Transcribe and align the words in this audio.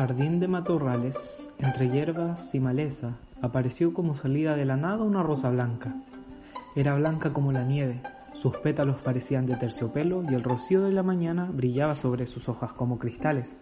jardín 0.00 0.40
de 0.40 0.48
matorrales, 0.48 1.50
entre 1.58 1.90
hierbas 1.90 2.54
y 2.54 2.58
maleza, 2.58 3.18
apareció 3.42 3.92
como 3.92 4.14
salida 4.14 4.56
de 4.56 4.64
la 4.64 4.78
nada 4.78 5.04
una 5.04 5.22
rosa 5.22 5.50
blanca. 5.50 5.94
Era 6.74 6.94
blanca 6.94 7.34
como 7.34 7.52
la 7.52 7.64
nieve, 7.64 8.00
sus 8.32 8.56
pétalos 8.56 9.02
parecían 9.02 9.44
de 9.44 9.56
terciopelo 9.56 10.24
y 10.26 10.32
el 10.32 10.42
rocío 10.42 10.80
de 10.80 10.92
la 10.92 11.02
mañana 11.02 11.50
brillaba 11.52 11.96
sobre 11.96 12.26
sus 12.26 12.48
hojas 12.48 12.72
como 12.72 12.98
cristales. 12.98 13.60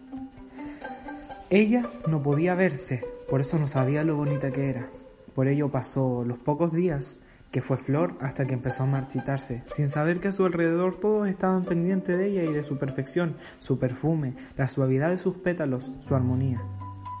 Ella 1.49 1.89
no 2.07 2.23
podía 2.23 2.55
verse, 2.55 3.03
por 3.29 3.41
eso 3.41 3.59
no 3.59 3.67
sabía 3.67 4.05
lo 4.05 4.15
bonita 4.15 4.49
que 4.51 4.69
era. 4.69 4.87
Por 5.35 5.49
ello 5.49 5.69
pasó 5.69 6.23
los 6.23 6.37
pocos 6.37 6.71
días 6.71 7.19
que 7.51 7.61
fue 7.61 7.77
flor 7.77 8.15
hasta 8.21 8.45
que 8.45 8.53
empezó 8.53 8.83
a 8.83 8.87
marchitarse, 8.87 9.63
sin 9.65 9.89
saber 9.89 10.19
que 10.19 10.27
a 10.27 10.31
su 10.31 10.45
alrededor 10.45 10.97
todos 10.97 11.27
estaban 11.27 11.63
pendientes 11.65 12.17
de 12.17 12.27
ella 12.27 12.43
y 12.43 12.53
de 12.53 12.63
su 12.63 12.77
perfección, 12.77 13.35
su 13.59 13.79
perfume, 13.79 14.35
la 14.55 14.67
suavidad 14.67 15.09
de 15.09 15.17
sus 15.17 15.37
pétalos, 15.37 15.91
su 15.99 16.15
armonía. 16.15 16.61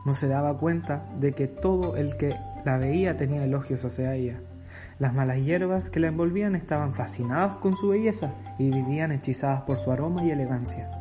No 0.05 0.15
se 0.15 0.27
daba 0.27 0.57
cuenta 0.57 1.09
de 1.19 1.33
que 1.33 1.47
todo 1.47 1.97
el 1.97 2.15
que 2.17 2.35
la 2.65 2.77
veía 2.77 3.17
tenía 3.17 3.43
elogios 3.43 3.83
hacia 3.85 4.13
ella. 4.15 4.41
Las 4.99 5.13
malas 5.13 5.39
hierbas 5.39 5.89
que 5.89 5.99
la 5.99 6.07
envolvían 6.07 6.55
estaban 6.55 6.93
fascinadas 6.93 7.57
con 7.57 7.75
su 7.75 7.89
belleza 7.89 8.33
y 8.57 8.69
vivían 8.69 9.11
hechizadas 9.11 9.61
por 9.61 9.77
su 9.77 9.91
aroma 9.91 10.23
y 10.23 10.31
elegancia. 10.31 10.91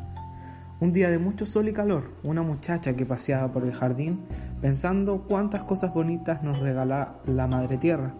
Un 0.80 0.92
día 0.92 1.10
de 1.10 1.18
mucho 1.18 1.44
sol 1.44 1.68
y 1.68 1.72
calor, 1.72 2.12
una 2.22 2.42
muchacha 2.42 2.94
que 2.94 3.04
paseaba 3.04 3.50
por 3.50 3.64
el 3.64 3.74
jardín 3.74 4.26
pensando 4.60 5.24
cuántas 5.28 5.64
cosas 5.64 5.92
bonitas 5.92 6.42
nos 6.42 6.60
regala 6.60 7.18
la 7.24 7.46
Madre 7.46 7.78
Tierra, 7.78 8.14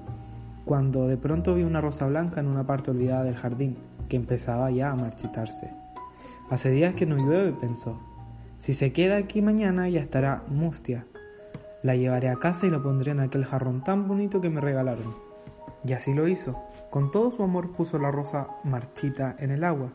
cuando 0.69 1.09
de 1.09 1.17
pronto 1.17 1.55
vi 1.55 1.63
una 1.63 1.81
rosa 1.81 2.07
blanca 2.07 2.41
en 2.41 2.47
una 2.47 2.67
parte 2.67 2.91
olvidada 2.91 3.25
del 3.25 3.37
jardín, 3.37 3.79
que 4.07 4.17
empezaba 4.17 4.71
ya 4.71 4.91
a 4.91 4.97
marchitarse. 4.97 5.71
Hace 6.51 6.71
días 6.71 6.95
que 6.95 7.07
no 7.07 7.17
llueve, 7.17 7.55
pensó. 7.59 7.99
Si 8.59 8.75
se 8.75 8.92
queda 8.92 9.17
aquí 9.17 9.41
mañana 9.41 9.89
ya 9.89 10.01
estará 10.01 10.42
mustia. 10.47 11.07
La 11.83 11.97
llevaré 11.97 12.29
a 12.29 12.37
casa 12.37 12.67
y 12.67 12.70
la 12.70 12.83
pondré 12.83 13.12
en 13.12 13.20
aquel 13.20 13.47
jarrón 13.47 13.83
tan 13.83 14.07
bonito 14.07 14.42
que 14.42 14.51
me 14.51 14.61
regalaron. 14.61 15.15
Y 15.87 15.95
así 15.95 16.12
lo 16.12 16.29
hizo. 16.29 16.62
Con 16.91 17.11
todo 17.11 17.31
su 17.31 17.42
amor 17.42 17.73
puso 17.73 17.98
la 17.98 18.11
rosa 18.11 18.48
marchita 18.62 19.37
en 19.39 19.51
el 19.51 19.64
agua, 19.64 19.92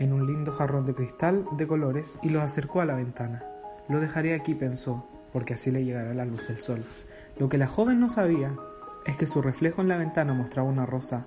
en 0.00 0.12
un 0.12 0.26
lindo 0.26 0.50
jarrón 0.50 0.84
de 0.84 0.96
cristal 0.96 1.44
de 1.56 1.68
colores 1.68 2.18
y 2.24 2.30
lo 2.30 2.42
acercó 2.42 2.80
a 2.80 2.86
la 2.86 2.96
ventana. 2.96 3.44
Lo 3.88 4.00
dejaré 4.00 4.34
aquí, 4.34 4.56
pensó, 4.56 5.06
porque 5.32 5.54
así 5.54 5.70
le 5.70 5.84
llegará 5.84 6.12
la 6.12 6.24
luz 6.24 6.48
del 6.48 6.58
sol. 6.58 6.84
Lo 7.38 7.48
que 7.48 7.56
la 7.56 7.68
joven 7.68 8.00
no 8.00 8.08
sabía 8.08 8.52
es 9.08 9.16
que 9.16 9.26
su 9.26 9.40
reflejo 9.40 9.80
en 9.80 9.88
la 9.88 9.96
ventana 9.96 10.34
mostraba 10.34 10.68
una 10.68 10.84
rosa 10.84 11.24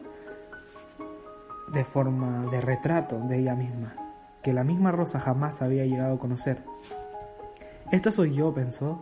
de 1.74 1.84
forma 1.84 2.46
de 2.52 2.62
retrato 2.62 3.20
de 3.20 3.40
ella 3.40 3.56
misma, 3.56 3.96
que 4.44 4.54
la 4.54 4.64
misma 4.64 4.92
rosa 4.92 5.20
jamás 5.20 5.64
había 5.64 5.86
llegado 5.86 6.16
a 6.16 6.20
conocer. 6.20 6.64
Esta 7.92 8.12
soy 8.12 8.36
yo, 8.36 8.54
pensó. 8.54 9.02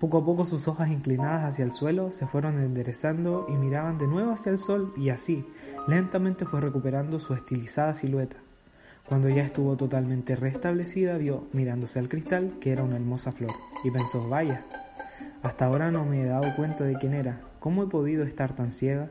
Poco 0.00 0.18
a 0.18 0.24
poco 0.24 0.46
sus 0.46 0.66
hojas 0.66 0.88
inclinadas 0.88 1.44
hacia 1.44 1.64
el 1.64 1.72
suelo 1.72 2.10
se 2.10 2.26
fueron 2.26 2.58
enderezando 2.58 3.46
y 3.48 3.52
miraban 3.52 3.98
de 3.98 4.06
nuevo 4.06 4.32
hacia 4.32 4.50
el 4.50 4.58
sol 4.58 4.94
y 4.96 5.10
así, 5.10 5.46
lentamente 5.86 6.46
fue 6.46 6.62
recuperando 6.62 7.20
su 7.20 7.34
estilizada 7.34 7.92
silueta. 7.92 8.38
Cuando 9.06 9.28
ya 9.28 9.42
estuvo 9.42 9.76
totalmente 9.76 10.36
restablecida, 10.36 11.18
vio, 11.18 11.48
mirándose 11.52 11.98
al 11.98 12.08
cristal, 12.08 12.54
que 12.60 12.72
era 12.72 12.82
una 12.82 12.96
hermosa 12.96 13.32
flor, 13.32 13.52
y 13.84 13.90
pensó, 13.90 14.26
vaya, 14.28 14.64
hasta 15.42 15.66
ahora 15.66 15.90
no 15.90 16.04
me 16.04 16.22
he 16.22 16.26
dado 16.26 16.56
cuenta 16.56 16.84
de 16.84 16.94
quién 16.94 17.14
era, 17.14 17.40
¿Cómo 17.60 17.82
he 17.82 17.86
podido 17.86 18.24
estar 18.24 18.54
tan 18.54 18.72
ciega? 18.72 19.10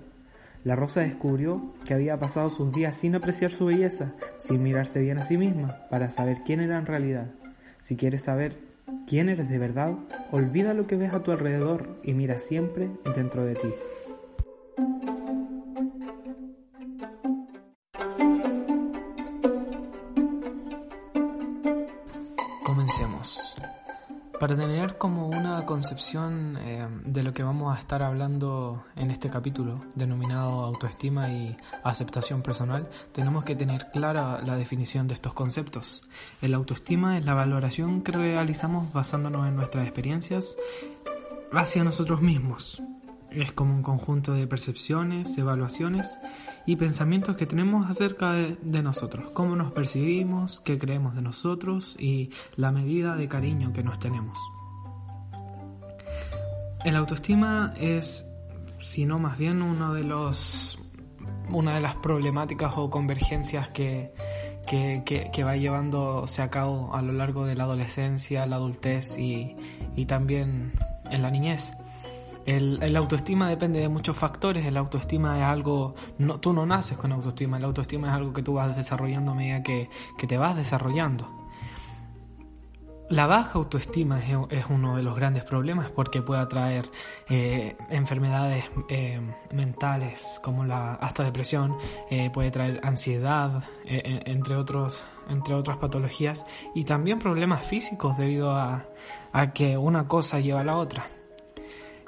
La 0.64 0.76
rosa 0.76 1.02
descubrió 1.02 1.74
que 1.86 1.94
había 1.94 2.20
pasado 2.20 2.50
sus 2.50 2.74
días 2.74 2.96
sin 2.96 3.16
apreciar 3.16 3.52
su 3.52 3.66
belleza, 3.66 4.14
sin 4.38 4.64
mirarse 4.64 5.00
bien 5.00 5.20
a 5.20 5.24
sí 5.24 5.38
misma, 5.38 5.78
para 5.90 6.10
saber 6.10 6.40
quién 6.44 6.60
era 6.60 6.80
en 6.80 6.88
realidad. 6.88 7.28
Si 7.80 7.96
quieres 7.96 8.24
saber 8.24 8.58
quién 9.06 9.30
eres 9.30 9.48
de 9.48 9.60
verdad, 9.60 9.94
olvida 10.32 10.74
lo 10.74 10.88
que 10.88 10.96
ves 10.96 11.14
a 11.14 11.22
tu 11.22 11.32
alrededor 11.32 12.00
y 12.04 12.14
mira 12.14 12.40
siempre 12.40 12.90
dentro 13.16 13.46
de 13.46 13.54
ti. 13.56 13.70
Para 24.46 24.58
tener 24.58 25.00
como 25.00 25.28
una 25.28 25.66
concepción 25.66 26.56
eh, 26.60 26.88
de 27.04 27.24
lo 27.24 27.34
que 27.34 27.42
vamos 27.42 27.76
a 27.76 27.80
estar 27.80 28.04
hablando 28.04 28.86
en 28.96 29.10
este 29.10 29.28
capítulo, 29.28 29.84
denominado 29.96 30.64
autoestima 30.66 31.32
y 31.32 31.58
aceptación 31.84 32.44
personal, 32.44 32.88
tenemos 33.12 33.44
que 33.44 33.56
tener 33.56 33.90
clara 33.92 34.40
la 34.46 34.56
definición 34.56 35.08
de 35.08 35.16
estos 35.16 35.34
conceptos. 35.34 36.04
El 36.44 36.54
autoestima 36.54 37.18
es 37.18 37.26
la 37.26 37.34
valoración 37.34 38.04
que 38.04 38.12
realizamos 38.12 38.94
basándonos 38.94 39.48
en 39.48 39.56
nuestras 39.56 39.86
experiencias 39.86 40.56
hacia 41.52 41.84
nosotros 41.84 42.22
mismos, 42.22 42.84
es 43.42 43.52
como 43.52 43.74
un 43.74 43.84
conjunto 43.84 44.34
de 44.34 44.48
percepciones, 44.48 45.38
evaluaciones 45.38 46.18
y 46.66 46.76
pensamientos 46.76 47.36
que 47.36 47.46
tenemos 47.46 47.90
acerca 47.90 48.34
de, 48.34 48.82
nosotros, 48.82 49.32
cómo 49.32 49.56
nos 49.56 49.72
percibimos, 49.72 50.60
qué 50.60 50.78
creemos 50.78 51.16
de 51.16 51.22
nosotros 51.22 51.96
y 52.00 52.32
la 52.56 52.72
medida 52.72 53.16
de 53.16 53.28
cariño 53.28 53.74
que 53.74 53.84
nos 53.84 54.00
tenemos. 54.00 54.38
El 56.84 56.96
autoestima 56.96 57.74
es, 57.78 58.28
si 58.80 59.06
no 59.06 59.20
más 59.20 59.38
bien, 59.38 59.62
una 59.62 59.94
de 59.94 60.04
las 60.04 61.96
problemáticas 62.02 62.74
o 62.76 62.90
convergencias 62.90 63.70
que, 63.70 64.14
que, 64.66 65.30
que, 65.32 65.44
va 65.44 65.56
llevándose 65.56 66.42
a 66.42 66.50
cabo 66.50 66.96
a 66.96 67.02
lo 67.02 67.14
largo 67.14 67.46
de 67.46 67.56
la 67.56 67.64
adolescencia, 67.64 68.46
la 68.46 68.56
adultez 68.58 69.18
y, 69.18 69.56
y 69.96 70.06
también 70.06 70.74
en 71.10 71.22
la 71.22 71.32
niñez. 71.32 71.74
El, 72.46 72.96
autoestima 72.96 73.50
depende 73.50 73.80
de 73.80 73.90
muchos 73.90 74.16
factores. 74.16 74.66
El 74.66 74.78
autoestima 74.78 75.40
es 75.40 75.44
algo, 75.44 75.96
no, 76.20 76.40
tú 76.40 76.54
no 76.54 76.66
naces 76.66 76.98
con 76.98 77.12
autoestima, 77.12 77.58
el 77.58 77.66
autoestima 77.66 78.10
es 78.10 78.14
algo 78.14 78.34
que 78.34 78.44
tú 78.44 78.54
vas 78.54 78.76
desarrollando 78.76 79.32
a 79.32 79.36
medida 79.36 79.64
que, 79.64 79.90
te 80.28 80.38
vas 80.38 80.56
desarrollando. 80.56 81.44
La 83.08 83.28
baja 83.28 83.60
autoestima 83.60 84.20
es, 84.50 84.66
uno 84.68 84.98
de 84.98 85.04
los 85.04 85.16
grandes 85.16 85.44
problemas 85.44 85.92
porque 85.92 86.24
puede 86.24 86.42
atraer 86.42 86.90
eh, 87.30 87.76
enfermedades 87.92 88.66
eh, 88.90 89.22
mentales 89.52 90.40
como 90.44 90.66
la 90.66 90.96
hasta 90.96 91.24
depresión, 91.24 91.78
eh, 92.10 92.32
puede 92.32 92.50
traer 92.50 92.80
ansiedad, 92.84 93.64
entre, 93.86 94.56
otros, 94.56 95.00
entre 95.30 95.54
otras 95.54 95.78
patologías 95.78 96.48
y 96.74 96.86
también 96.86 97.20
problemas 97.20 97.68
físicos 97.68 98.18
debido 98.18 98.56
a, 98.56 98.88
a 99.34 99.54
que 99.54 99.78
una 99.78 100.08
cosa 100.08 100.40
lleva 100.40 100.62
a 100.62 100.64
la 100.64 100.78
otra. 100.78 101.08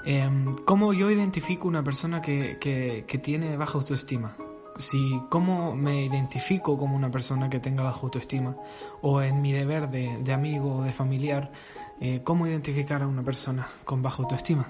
Em, 0.09 0.55
¿Cómo 0.63 0.93
yo 0.93 1.11
identifico 1.11 1.67
una 1.67 1.83
persona 1.83 2.21
que, 2.21 2.57
que, 2.61 3.17
tiene 3.17 3.57
baja 3.57 3.77
autoestima? 3.77 4.37
Si, 4.77 5.21
¿Cómo 5.29 5.75
me 5.75 6.05
identifico 6.05 6.77
como 6.77 6.95
una 6.95 7.11
persona 7.11 7.49
que 7.49 7.59
tenga 7.59 7.83
baja 7.83 7.99
autoestima? 8.03 8.55
O 9.01 9.21
en 9.21 9.41
mi 9.41 9.51
deber 9.51 9.89
de, 9.89 10.17
de 10.23 10.33
amigo 10.33 10.77
o 10.77 10.83
de 10.83 10.93
familiar, 10.93 11.51
eh, 11.99 12.21
¿cómo 12.23 12.47
identificar 12.47 13.01
a 13.01 13.07
una 13.07 13.21
persona 13.21 13.67
con 13.83 14.01
baja 14.01 14.23
autoestima? 14.23 14.69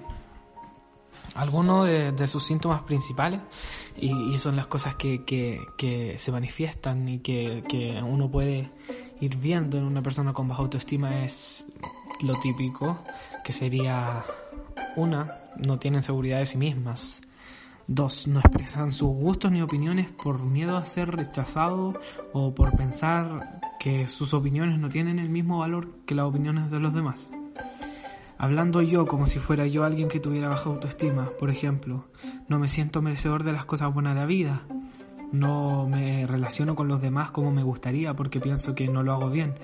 Algunos 1.36 1.86
de, 1.86 2.28
sus 2.28 2.44
síntomas 2.44 2.82
principales, 2.82 3.40
y, 3.96 4.36
son 4.40 4.56
las 4.56 4.66
cosas 4.66 4.96
que, 4.96 5.24
que, 5.24 5.62
que 5.78 6.18
se 6.18 6.32
manifiestan 6.32 7.08
y 7.08 7.20
que, 7.20 7.64
que 7.70 8.02
uno 8.02 8.32
puede 8.32 8.72
ir 9.22 9.38
viendo 9.38 9.78
en 9.78 9.84
una 9.84 10.02
persona 10.02 10.34
con 10.34 10.48
baja 10.48 10.64
autoestima, 10.64 11.24
es 11.24 11.68
lo 12.22 12.40
típico, 12.40 12.98
que 13.44 13.54
sería 13.54 14.26
una, 14.98 15.40
no 15.58 15.80
tienen 15.80 16.04
seguridad 16.04 16.40
de 16.40 16.46
sí 16.46 16.58
mismas. 16.58 17.22
Dos, 17.88 18.28
no 18.28 18.40
expresan 18.40 18.92
sus 18.92 19.08
gustos 19.08 19.50
ni 19.52 19.62
opiniones 19.62 20.10
por 20.10 20.44
miedo 20.44 20.76
a 20.76 20.84
ser 20.84 21.16
rechazado 21.16 21.94
o 22.34 22.54
por 22.54 22.76
pensar 22.76 23.62
que 23.80 24.10
sus 24.10 24.34
opiniones 24.34 24.78
no 24.80 24.90
tienen 24.90 25.20
el 25.20 25.30
mismo 25.30 25.60
valor 25.60 25.88
que 26.06 26.16
las 26.16 26.26
opiniones 26.26 26.70
de 26.70 26.80
los 26.80 26.94
demás. 26.94 27.32
Hablando 28.38 28.82
yo 28.82 29.08
como 29.08 29.26
si 29.26 29.40
fuera 29.40 29.66
yo 29.68 29.86
alguien 29.86 30.10
que 30.10 30.20
tuviera 30.20 30.50
baja 30.50 30.70
autoestima, 30.70 31.30
por 31.40 31.50
ejemplo, 31.50 32.08
no 32.50 32.60
me 32.60 32.68
siento 32.68 33.02
merecedor 33.02 33.44
de 33.44 33.54
las 33.54 33.66
cosas 33.66 33.94
buenas 33.94 34.16
de 34.16 34.20
la 34.20 34.26
vida, 34.26 34.64
no 35.32 35.88
me 35.88 36.28
relaciono 36.28 36.76
con 36.76 36.88
los 36.88 37.02
demás 37.02 37.32
como 37.32 37.52
me 37.52 37.64
gustaría 37.64 38.14
porque 38.16 38.40
pienso 38.40 38.76
que 38.76 38.88
no 38.90 39.02
lo 39.02 39.14
hago 39.14 39.30
bien, 39.30 39.56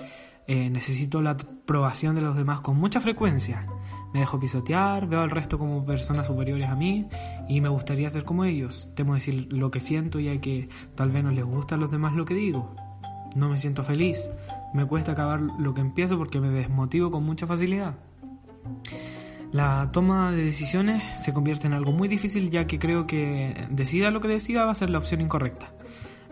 eh, 0.46 0.70
necesito 0.70 1.22
la 1.22 1.30
aprobación 1.30 2.14
de 2.14 2.20
los 2.20 2.36
demás 2.36 2.60
con 2.62 2.76
mucha 2.76 3.00
frecuencia, 3.00 3.66
me 4.14 4.20
dejo 4.20 4.38
pisotear, 4.38 5.08
veo 5.08 5.22
al 5.22 5.30
resto 5.30 5.58
como 5.58 5.84
personas 5.84 6.28
superiores 6.28 6.68
a 6.68 6.76
mí 6.76 7.06
y 7.48 7.60
me 7.60 7.68
gustaría 7.68 8.08
ser 8.08 8.22
como 8.22 8.44
ellos. 8.44 8.88
Temo 8.94 9.14
decir 9.14 9.52
lo 9.52 9.72
que 9.72 9.80
siento 9.80 10.20
ya 10.20 10.40
que 10.40 10.68
tal 10.94 11.10
vez 11.10 11.24
no 11.24 11.32
les 11.32 11.44
gusta 11.44 11.74
a 11.74 11.78
los 11.78 11.90
demás 11.90 12.14
lo 12.14 12.24
que 12.24 12.34
digo. 12.34 12.76
No 13.34 13.48
me 13.48 13.58
siento 13.58 13.82
feliz. 13.82 14.30
Me 14.72 14.86
cuesta 14.86 15.12
acabar 15.12 15.40
lo 15.40 15.74
que 15.74 15.80
empiezo 15.80 16.16
porque 16.16 16.38
me 16.38 16.48
desmotivo 16.48 17.10
con 17.10 17.24
mucha 17.24 17.48
facilidad. 17.48 17.96
La 19.50 19.90
toma 19.92 20.30
de 20.30 20.44
decisiones 20.44 21.02
se 21.20 21.34
convierte 21.34 21.66
en 21.66 21.72
algo 21.72 21.90
muy 21.90 22.06
difícil 22.06 22.50
ya 22.50 22.68
que 22.68 22.78
creo 22.78 23.08
que 23.08 23.66
decida 23.70 24.12
lo 24.12 24.20
que 24.20 24.28
decida 24.28 24.64
va 24.64 24.70
a 24.70 24.76
ser 24.76 24.90
la 24.90 24.98
opción 24.98 25.22
incorrecta. 25.22 25.72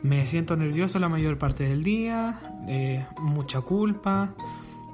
Me 0.02 0.24
siento 0.26 0.56
nervioso 0.56 1.00
la 1.00 1.08
mayor 1.08 1.36
parte 1.36 1.64
del 1.64 1.82
día, 1.82 2.40
eh, 2.68 3.04
mucha 3.20 3.60
culpa, 3.60 4.34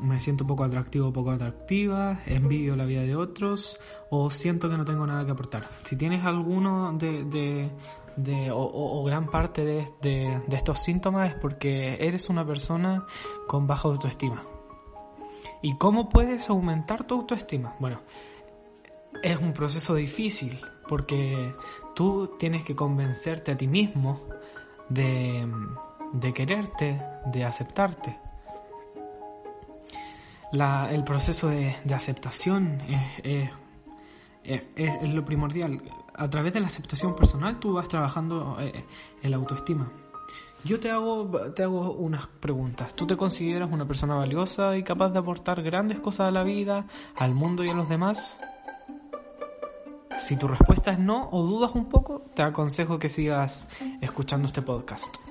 me 0.01 0.21
siento 0.21 0.47
poco 0.47 0.65
atractivo 0.65 1.09
o 1.09 1.13
poco 1.13 1.31
atractiva, 1.31 2.21
envidio 2.27 2.77
la 2.77 2.85
vida 2.85 3.03
de 3.03 3.17
otros 3.17 3.79
o 4.11 4.31
siento 4.31 4.69
que 4.69 4.77
no 4.77 4.85
tengo 4.85 5.07
nada 5.07 5.25
que 5.25 5.33
aportar. 5.33 5.69
Si 5.85 5.97
tienes 5.97 6.25
alguno 6.25 6.93
de, 6.93 7.71
de, 8.17 8.51
o, 8.53 9.05
gran 9.05 9.27
parte 9.27 9.65
de, 9.65 9.87
de 10.01 10.57
estos 10.57 10.83
síntomas 10.83 11.31
es 11.31 11.37
porque 11.41 11.97
eres 12.01 12.29
una 12.29 12.47
persona 12.47 13.07
con 13.47 13.67
baja 13.67 13.89
autoestima. 13.89 14.43
¿Y 15.63 15.77
cómo 15.77 16.09
puedes 16.09 16.49
aumentar 16.51 17.05
tu 17.05 17.17
autoestima? 17.17 17.75
Bueno, 17.81 18.01
es 19.23 19.39
un 19.39 19.53
proceso 19.53 19.95
difícil 19.95 20.61
porque 20.89 21.53
tú 21.95 22.37
tienes 22.39 22.65
que 22.65 22.77
convencerte 22.77 23.53
a 23.53 23.57
ti 23.57 23.67
mismo 23.67 24.21
de, 24.89 25.47
de 26.13 26.33
quererte, 26.33 27.03
de 27.27 27.45
aceptarte. 27.45 28.28
La, 30.53 30.91
el 30.91 31.05
proceso 31.05 31.49
de, 31.49 31.77
aceptación 31.95 32.81
es, 33.23 33.51
es, 34.45 34.63
es, 34.77 35.15
lo 35.15 35.25
primordial. 35.25 35.83
A 36.15 36.29
través 36.31 36.53
de 36.53 36.61
la 36.61 36.69
aceptación 36.69 37.15
personal 37.15 37.61
tú 37.61 37.75
vas 37.75 37.89
trabajando 37.89 38.57
eh, 38.61 38.85
la 39.23 39.37
autoestima. 39.37 39.91
Yo 40.65 40.81
te 40.81 40.91
hago, 40.91 41.53
te 41.55 41.63
hago 41.63 41.93
unas 41.93 42.27
preguntas. 42.27 42.95
¿Tú 42.95 43.07
te 43.07 43.17
consideras 43.17 43.71
una 43.71 43.87
persona 43.87 44.17
valiosa 44.17 44.77
y 44.77 44.83
capaz 44.83 45.11
de 45.11 45.21
aportar 45.21 45.63
grandes 45.63 46.01
cosas 46.01 46.29
a 46.29 46.31
la 46.31 46.43
vida, 46.43 46.87
al 47.17 47.35
mundo 47.35 47.65
y 47.65 47.69
a 47.69 47.75
los 47.75 47.89
demás? 47.89 48.39
Si 50.19 50.37
tu 50.37 50.49
respuesta 50.49 50.91
es 50.91 50.99
no 50.99 51.29
o 51.31 51.45
dudas 51.45 51.71
un 51.75 51.89
poco, 51.89 52.25
te 52.35 52.43
aconsejo 52.43 52.99
que 52.99 53.09
sigas 53.09 53.69
escuchando 54.01 54.49
este 54.49 54.63
podcast. 54.63 55.28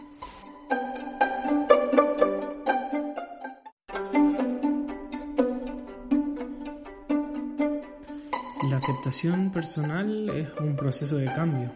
Aceptación 8.87 9.51
personal 9.51 10.29
es 10.29 10.47
un 10.61 10.77
proceso 10.77 11.17
de 11.17 11.25
cambio 11.25 11.73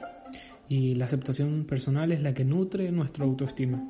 y 0.70 0.96
la 0.96 1.04
aceptación 1.04 1.66
personal 1.66 2.14
es 2.14 2.22
la 2.22 2.34
que 2.34 2.46
nutre 2.46 2.90
nuestra 2.90 3.26
autoestima. 3.26 3.84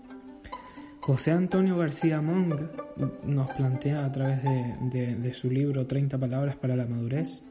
José 1.01 1.29
Antonio 1.29 1.77
García 1.77 2.19
Mong 2.19 2.55
nos 3.25 3.51
plantea 3.51 4.05
a 4.05 4.11
través 4.11 4.41
de, 4.43 5.15
de 5.17 5.33
su 5.35 5.51
libro 5.51 5.85
30 5.85 6.17
palabras 6.17 6.55
para 6.55 6.75
la 6.75 6.87
madurez 6.87 7.43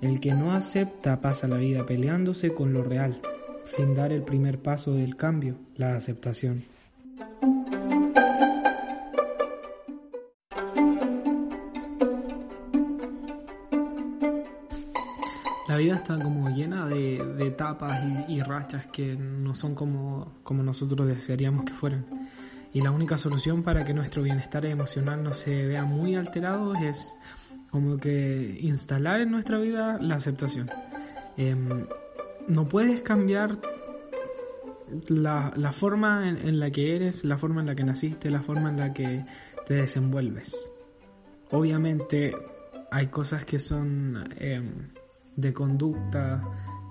el 0.00 0.20
que 0.20 0.32
no 0.32 0.52
acepta 0.52 1.20
pasa 1.20 1.48
la 1.48 1.56
vida 1.56 1.84
peleándose 1.84 2.54
con 2.54 2.72
lo 2.72 2.84
real, 2.84 3.20
sin 3.64 3.96
dar 3.96 4.12
el 4.12 4.22
primer 4.22 4.60
paso 4.60 4.94
del 4.94 5.16
cambio, 5.16 5.56
la 5.76 5.96
aceptación. 5.96 6.62
Está 16.10 16.24
como 16.24 16.50
llena 16.50 16.86
de, 16.86 17.46
etapas 17.46 18.02
y, 18.28 18.40
rachas 18.40 18.86
que 18.88 19.16
no 19.16 19.54
son 19.54 19.74
como, 19.74 20.40
como 20.42 20.62
nosotros 20.62 21.06
desearíamos 21.06 21.64
que 21.64 21.72
fueran. 21.72 22.28
Y 22.72 22.80
la 22.80 22.90
única 22.90 23.18
solución 23.18 23.62
para 23.62 23.84
que 23.84 23.94
nuestro 23.94 24.22
bienestar 24.22 24.64
emocional 24.66 25.22
no 25.22 25.34
se 25.34 25.66
vea 25.66 25.84
muy 25.84 26.14
alterado 26.14 26.74
es 26.74 27.14
como 27.70 27.98
que 27.98 28.58
instalar 28.60 29.20
en 29.20 29.30
nuestra 29.30 29.58
vida 29.58 29.98
la 30.00 30.16
aceptación. 30.16 30.70
Em, 31.36 31.86
no 32.48 32.68
puedes 32.68 33.02
cambiar 33.02 33.58
la, 35.08 35.52
la 35.56 35.72
forma 35.72 36.28
en, 36.28 36.58
la 36.58 36.70
que 36.70 36.96
eres, 36.96 37.24
la 37.24 37.38
forma 37.38 37.60
en 37.60 37.68
la 37.68 37.74
que 37.74 37.84
naciste, 37.84 38.30
la 38.30 38.42
forma 38.42 38.70
en 38.70 38.78
la 38.78 38.92
que 38.92 39.24
te 39.66 39.74
desenvuelves. 39.74 40.72
Obviamente 41.50 42.34
hay 42.90 43.06
cosas 43.08 43.44
que 43.44 43.58
son 43.58 44.24
em, 44.36 44.90
de 45.36 45.52
conducta 45.52 46.42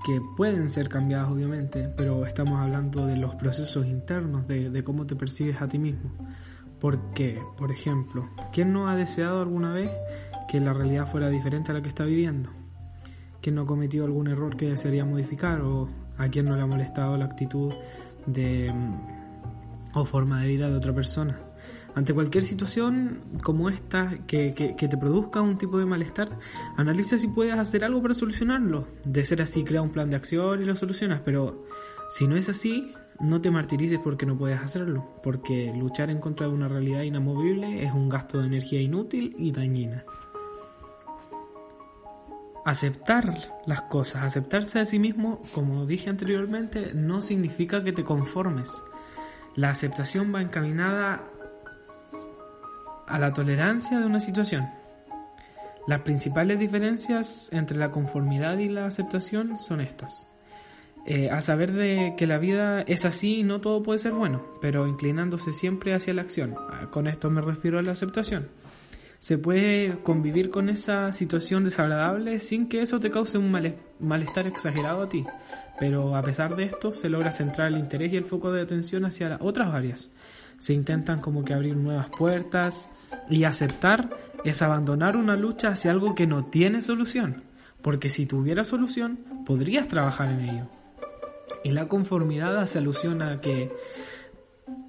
que 0.05 0.21
pueden 0.37 0.69
ser 0.69 0.87
cambiadas 0.87 1.29
obviamente, 1.29 1.89
pero 1.95 2.25
estamos 2.25 2.59
hablando 2.59 3.05
de 3.05 3.17
los 3.17 3.35
procesos 3.35 3.85
internos, 3.85 4.47
de, 4.47 4.83
cómo 4.83 5.05
te 5.05 5.15
percibes 5.15 5.61
a 5.61 5.67
ti 5.67 5.77
mismo. 5.77 6.11
Porque, 6.79 7.41
por 7.57 7.71
ejemplo, 7.71 8.29
¿quién 8.53 8.71
no 8.71 8.87
ha 8.87 8.95
deseado 8.95 9.41
alguna 9.41 9.73
vez 9.73 9.91
que 10.47 10.59
la 10.59 10.73
realidad 10.73 11.07
fuera 11.07 11.29
diferente 11.29 11.71
a 11.71 11.73
la 11.73 11.81
que 11.81 11.89
está 11.89 12.05
viviendo, 12.05 12.49
que 13.41 13.51
no 13.51 13.65
cometió 13.65 14.05
algún 14.05 14.27
error 14.27 14.55
que 14.55 14.69
desearía 14.69 15.03
modificar 15.03 15.61
o 15.61 15.89
a 16.17 16.29
quien 16.29 16.45
no 16.45 16.55
le 16.55 16.61
ha 16.61 16.65
molestado 16.65 17.17
la 17.17 17.25
actitud 17.25 17.73
de 18.25 18.71
mm, 18.73 19.97
o 19.97 20.05
forma 20.05 20.41
de 20.41 20.47
vida 20.47 20.69
de 20.69 20.77
otra 20.77 20.93
persona. 20.93 21.39
Ante 21.95 22.13
cualquier 22.13 22.43
situación 22.43 23.21
como 23.41 23.69
esta 23.69 24.19
que, 24.27 24.53
que, 24.53 24.87
te 24.87 24.97
produzca 24.97 25.41
un 25.41 25.57
tipo 25.57 25.77
de 25.77 25.85
malestar, 25.85 26.29
analiza 26.77 27.17
si 27.17 27.27
puedes 27.27 27.55
hacer 27.55 27.83
algo 27.83 28.01
para 28.01 28.13
solucionarlo. 28.13 28.87
De 29.05 29.25
ser 29.25 29.41
así, 29.41 29.63
crea 29.63 29.81
un 29.81 29.89
plan 29.89 30.09
de 30.09 30.15
acción 30.15 30.61
y 30.61 30.65
lo 30.65 30.75
solucionas, 30.75 31.21
pero 31.25 31.65
si 32.09 32.27
no 32.27 32.35
es 32.37 32.47
así, 32.49 32.93
no 33.19 33.41
te 33.41 33.51
martirices 33.51 33.99
porque 33.99 34.25
no 34.25 34.37
puedes 34.37 34.59
hacerlo, 34.59 35.19
porque 35.23 35.73
luchar 35.77 36.09
en 36.09 36.19
contra 36.19 36.47
de 36.47 36.53
una 36.53 36.67
realidad 36.67 37.01
inamovible 37.01 37.83
es 37.83 37.91
un 37.93 38.07
gasto 38.07 38.39
de 38.39 38.47
energía 38.47 38.81
inútil 38.81 39.35
y 39.37 39.51
dañina 39.51 40.05
aceptar 42.69 43.61
las 43.65 43.81
cosas, 43.83 44.23
aceptarse 44.23 44.79
a 44.79 44.85
sí 44.85 44.99
mismo, 44.99 45.41
como 45.53 45.85
dije 45.85 46.09
anteriormente, 46.09 46.91
no 46.93 47.21
significa 47.21 47.83
que 47.83 47.91
te 47.91 48.03
conformes. 48.03 48.81
La 49.55 49.71
aceptación 49.71 50.33
va 50.33 50.41
encaminada 50.41 51.23
a 53.09 53.19
la 53.19 53.33
tolerancia 53.33 53.99
de 53.99 54.05
una 54.05 54.19
situación. 54.19 54.69
Las 55.87 56.01
principales 56.01 56.59
diferencias 56.59 57.49
entre 57.51 57.77
la 57.77 57.91
conformidad 57.91 58.57
y 58.59 58.69
la 58.69 58.85
aceptación 58.85 59.57
son 59.57 59.81
estas. 59.81 60.27
Eh, 61.05 61.29
a 61.31 61.41
saber 61.41 61.71
de 61.73 62.13
que 62.17 62.27
la 62.27 62.37
vida 62.37 62.81
es 62.81 63.05
así 63.05 63.39
y 63.39 63.43
no 63.43 63.61
todo 63.61 63.81
puede 63.81 63.99
ser 63.99 64.13
bueno, 64.13 64.45
pero 64.61 64.87
inclinándose 64.87 65.51
siempre 65.51 65.93
hacia 65.93 66.13
la 66.13 66.21
acción. 66.21 66.55
Con 66.91 67.07
esto 67.07 67.29
me 67.29 67.41
refiero 67.41 67.79
a 67.79 67.81
la 67.81 67.93
aceptación 67.93 68.49
se 69.19 69.37
puede 69.37 70.01
convivir 70.01 70.49
con 70.49 70.69
esa 70.69 71.11
situación 71.11 71.65
desagradable 71.65 72.39
sin 72.39 72.69
que 72.69 72.81
eso 72.81 72.99
te 72.99 73.11
cause 73.11 73.37
un 73.37 73.51
malestar 73.99 74.47
exagerado 74.47 75.03
a 75.03 75.09
ti. 75.09 75.25
Pero 75.77 76.15
a 76.15 76.21
pesar 76.21 76.55
de 76.55 76.65
esto, 76.65 76.93
se 76.93 77.09
logra 77.09 77.31
centrar 77.31 77.67
el 77.67 77.77
interés 77.77 78.13
y 78.13 78.17
el 78.17 78.23
foco 78.23 78.51
de 78.51 78.61
atención 78.61 79.05
hacia 79.05 79.37
otras 79.41 79.73
áreas. 79.73 80.11
Se 80.57 80.73
intentan 80.73 81.19
como 81.19 81.43
que 81.43 81.53
abrir 81.53 81.75
nuevas 81.75 82.09
puertas 82.09 82.89
y 83.29 83.43
aceptar 83.43 84.09
es 84.43 84.61
abandonar 84.61 85.17
una 85.17 85.35
lucha 85.35 85.69
hacia 85.69 85.91
algo 85.91 86.15
que 86.15 86.27
no 86.27 86.45
tiene 86.45 86.81
solución. 86.81 87.43
Porque 87.81 88.09
si 88.09 88.25
tuviera 88.25 88.65
solución, 88.65 89.19
podrías 89.45 89.87
trabajar 89.87 90.29
en 90.31 90.41
ello. 90.41 90.67
Y 91.63 91.71
la 91.71 91.87
conformidad 91.87 92.57
hace 92.57 92.77
alusión 92.77 93.21
a 93.21 93.41
que 93.41 93.71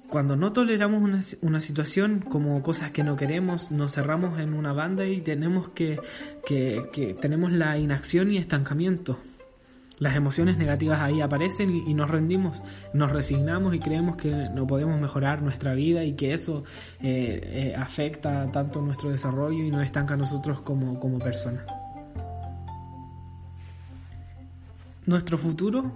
cuando 0.09 0.35
no 0.35 0.51
toleramos 0.51 1.01
una, 1.41 1.61
situación 1.61 2.19
como 2.19 2.61
cosas 2.61 2.91
que 2.91 3.03
no 3.03 3.15
queremos, 3.15 3.71
nos 3.71 3.93
cerramos 3.93 4.39
en 4.39 4.53
una 4.53 4.73
banda 4.73 5.05
y 5.05 5.21
tenemos 5.21 5.69
que, 5.69 5.99
que, 6.45 6.89
que 6.91 7.13
tenemos 7.13 7.51
la 7.53 7.77
inacción 7.77 8.31
y 8.31 8.37
estancamiento. 8.37 9.17
Las 10.01 10.15
emociones 10.15 10.57
negativas 10.57 10.99
ahí 10.99 11.21
aparecen 11.21 11.69
y, 11.69 11.93
nos 11.93 12.09
rendimos, 12.09 12.63
nos 12.91 13.11
resignamos 13.11 13.75
y 13.75 13.79
creemos 13.79 14.15
que 14.15 14.49
no 14.51 14.65
podemos 14.65 14.99
mejorar 14.99 15.43
nuestra 15.43 15.75
vida 15.75 16.03
y 16.03 16.13
que 16.13 16.33
eso 16.33 16.63
eh, 17.01 17.39
eh, 17.43 17.75
afecta 17.77 18.51
tanto 18.51 18.81
nuestro 18.81 19.11
desarrollo 19.11 19.63
y 19.63 19.69
nos 19.69 19.83
estanca 19.83 20.15
a 20.15 20.17
nosotros 20.17 20.61
como, 20.61 20.99
como 20.99 21.19
personas. 21.19 21.65
Nuestro 25.05 25.37
futuro, 25.37 25.91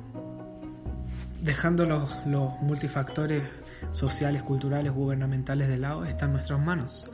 dejando 1.42 1.86
los, 1.86 2.08
los 2.28 2.62
multifactores 2.62 3.42
sociales, 3.90 4.44
culturales, 4.44 4.94
gubernamentales 4.94 5.68
de 5.68 5.78
lado 5.78 6.06
está 6.06 6.26
en 6.26 6.34
nuestras 6.34 6.60
manos. 6.60 7.10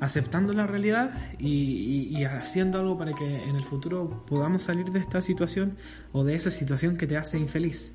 Aceptando 0.00 0.52
la 0.52 0.66
realidad 0.66 1.10
y, 1.38 2.24
haciendo 2.24 2.78
algo 2.78 2.98
para 2.98 3.12
que 3.12 3.44
en 3.44 3.56
el 3.56 3.64
futuro 3.64 4.24
podamos 4.26 4.62
salir 4.62 4.90
de 4.90 4.98
esta 4.98 5.20
situación 5.20 5.76
o 6.12 6.24
de 6.24 6.34
esa 6.34 6.50
situación 6.50 6.96
que 6.96 7.06
te 7.06 7.16
hace 7.16 7.38
infeliz. 7.38 7.94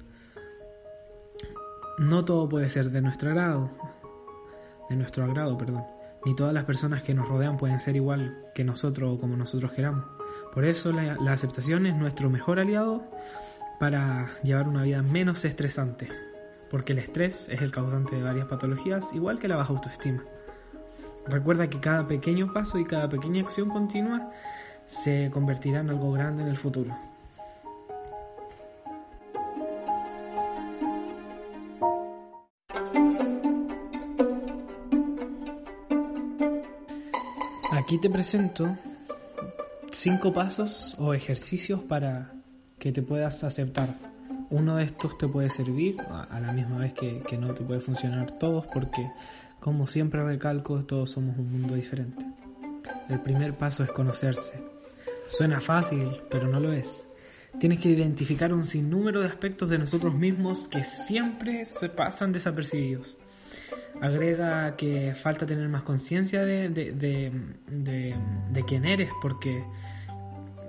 No 2.00 2.26
todo 2.26 2.50
puede 2.50 2.70
ser 2.70 2.90
de 2.90 3.02
nuestro 3.02 3.30
agrado, 3.30 3.72
de 4.90 4.96
nuestro 4.96 5.24
agrado, 5.24 5.58
perdón. 5.58 5.84
Ni 6.26 6.36
todas 6.36 6.54
las 6.54 6.66
personas 6.66 7.04
que 7.04 7.14
nos 7.14 7.28
rodean 7.28 7.58
pueden 7.58 7.80
ser 7.80 7.96
igual 7.96 8.46
que 8.56 8.64
nosotros 8.64 9.16
o 9.16 9.20
como 9.20 9.36
nosotros 9.36 9.72
queramos. 9.72 10.06
Por 10.54 10.66
eso 10.66 10.92
la 10.92 11.32
aceptación 11.32 11.86
es 11.86 11.96
nuestro 11.96 12.30
mejor 12.30 12.60
aliado 12.60 13.10
para 13.80 14.30
llevar 14.44 14.68
una 14.68 14.84
vida 14.84 15.02
menos 15.02 15.46
estresante 15.46 16.10
porque 16.72 16.94
el 16.94 17.00
estrés 17.00 17.50
es 17.50 17.62
el 17.62 17.70
causante 17.70 18.16
de 18.16 18.24
varias 18.24 18.48
patologías, 18.48 19.14
igual 19.14 19.40
que 19.40 19.50
la 19.50 19.58
baja 19.58 19.74
autoestima. 19.74 20.24
Recuerda 21.28 21.70
que 21.70 21.80
cada 21.80 22.08
pequeño 22.08 22.52
paso 22.54 22.80
y 22.80 22.86
cada 22.86 23.08
pequeña 23.08 23.42
acción 23.42 23.70
continua 23.70 24.32
se 24.86 25.30
convertirá 25.32 25.80
en 25.80 25.90
algo 25.90 26.12
grande 26.12 26.44
en 26.44 26.50
el 26.50 26.58
futuro. 26.58 26.96
Aquí 37.72 37.98
te 37.98 38.10
presento 38.10 38.78
cinco 39.92 40.34
pasos 40.34 40.96
o 41.00 41.14
ejercicios 41.14 41.82
para 41.82 42.32
que 42.80 42.92
te 42.92 43.02
puedas 43.02 43.44
aceptar. 43.44 43.96
Uno 44.50 44.76
de 44.76 44.86
estos 44.86 45.18
te 45.18 45.28
puede 45.28 45.50
servir 45.50 45.98
a 46.02 46.40
la 46.40 46.52
misma 46.52 46.80
vez 46.80 46.94
que, 46.94 47.22
que 47.22 47.38
no 47.38 47.54
te 47.54 47.64
puede 47.64 47.80
funcionar 47.80 48.32
todos 48.32 48.66
porque 48.68 49.10
como 49.62 49.86
siempre 49.86 50.24
recalco 50.24 50.84
todos 50.84 51.12
somos 51.12 51.38
un 51.38 51.52
mundo 51.52 51.76
diferente. 51.76 52.26
El 53.08 53.22
primer 53.22 53.56
paso 53.58 53.84
es 53.84 53.92
conocerse. 53.92 54.60
Suena 55.28 55.62
fácil, 55.62 56.22
pero 56.30 56.48
no 56.48 56.60
lo 56.60 56.74
es. 56.74 57.08
Tienes 57.60 57.80
que 57.80 57.90
identificar 57.90 58.54
un 58.54 58.66
sinnúmero 58.66 59.22
de 59.22 59.28
aspectos 59.28 59.70
de 59.70 59.78
nosotros 59.78 60.16
mismos 60.16 60.68
que 60.68 60.84
siempre 60.84 61.66
se 61.66 61.90
pasan 61.90 62.32
desapercibidos. 62.32 63.20
Agrega 64.02 64.76
que 64.76 65.14
falta 65.14 65.46
tener 65.46 65.70
más 65.70 65.84
conciencia 65.84 66.44
de, 66.44 66.70
de, 66.70 68.66
quién 68.68 68.86
eres, 68.86 69.10
porque 69.22 69.64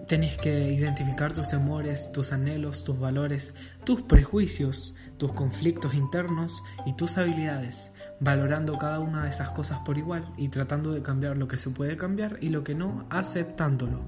tienes 0.06 0.36
que 0.36 0.72
identificar 0.72 1.32
tus 1.32 1.48
temores, 1.48 2.12
tus 2.12 2.30
anhelos, 2.32 2.84
tus 2.84 2.98
valores, 2.98 3.54
tus 3.84 4.02
prejuicios, 4.02 4.94
tus 5.22 5.34
conflictos 5.34 5.94
internos 5.94 6.64
y 6.84 6.94
tus 6.94 7.16
habilidades, 7.16 7.92
valorando 8.18 8.76
cada 8.76 8.98
una 8.98 9.22
de 9.22 9.28
esas 9.28 9.50
cosas 9.50 9.78
por 9.84 9.96
igual 9.96 10.28
y 10.36 10.48
tratando 10.48 10.90
de 10.90 11.00
cambiar 11.00 11.36
lo 11.36 11.46
que 11.46 11.56
se 11.56 11.70
puede 11.70 11.96
cambiar 11.96 12.38
y 12.40 12.48
lo 12.48 12.64
que 12.64 12.74
no, 12.74 13.06
aceptándolo. 13.08 14.00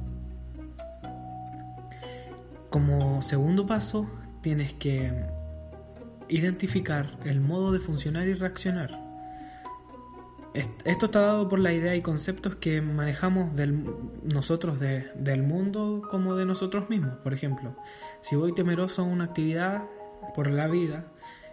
Como 2.68 3.22
segundo 3.22 3.64
paso, 3.64 4.10
tienes 4.40 4.74
que 4.74 5.12
identificar 6.28 7.16
el 7.24 7.40
modo 7.40 7.70
de 7.70 7.78
funcionar 7.78 8.26
y 8.26 8.34
reaccionar. 8.34 8.90
Esto 10.52 11.06
está 11.06 11.20
dado 11.20 11.48
por 11.48 11.60
la 11.60 11.72
idea 11.72 11.94
y 11.94 12.02
conceptos 12.02 12.56
que 12.56 12.82
manejamos 12.82 13.54
del, 13.54 13.84
nosotros 14.24 14.80
del 14.80 15.42
mundo 15.44 16.02
como 16.10 16.34
de 16.34 16.44
nosotros 16.44 16.90
mismos. 16.90 17.18
Por 17.18 17.32
ejemplo, 17.34 17.76
si 18.20 18.34
voy 18.34 18.52
temeroso 18.52 19.02
a 19.02 19.04
una 19.04 19.26
actividad 19.26 19.84
por 20.34 20.50
la 20.50 20.68
vida, 20.68 21.04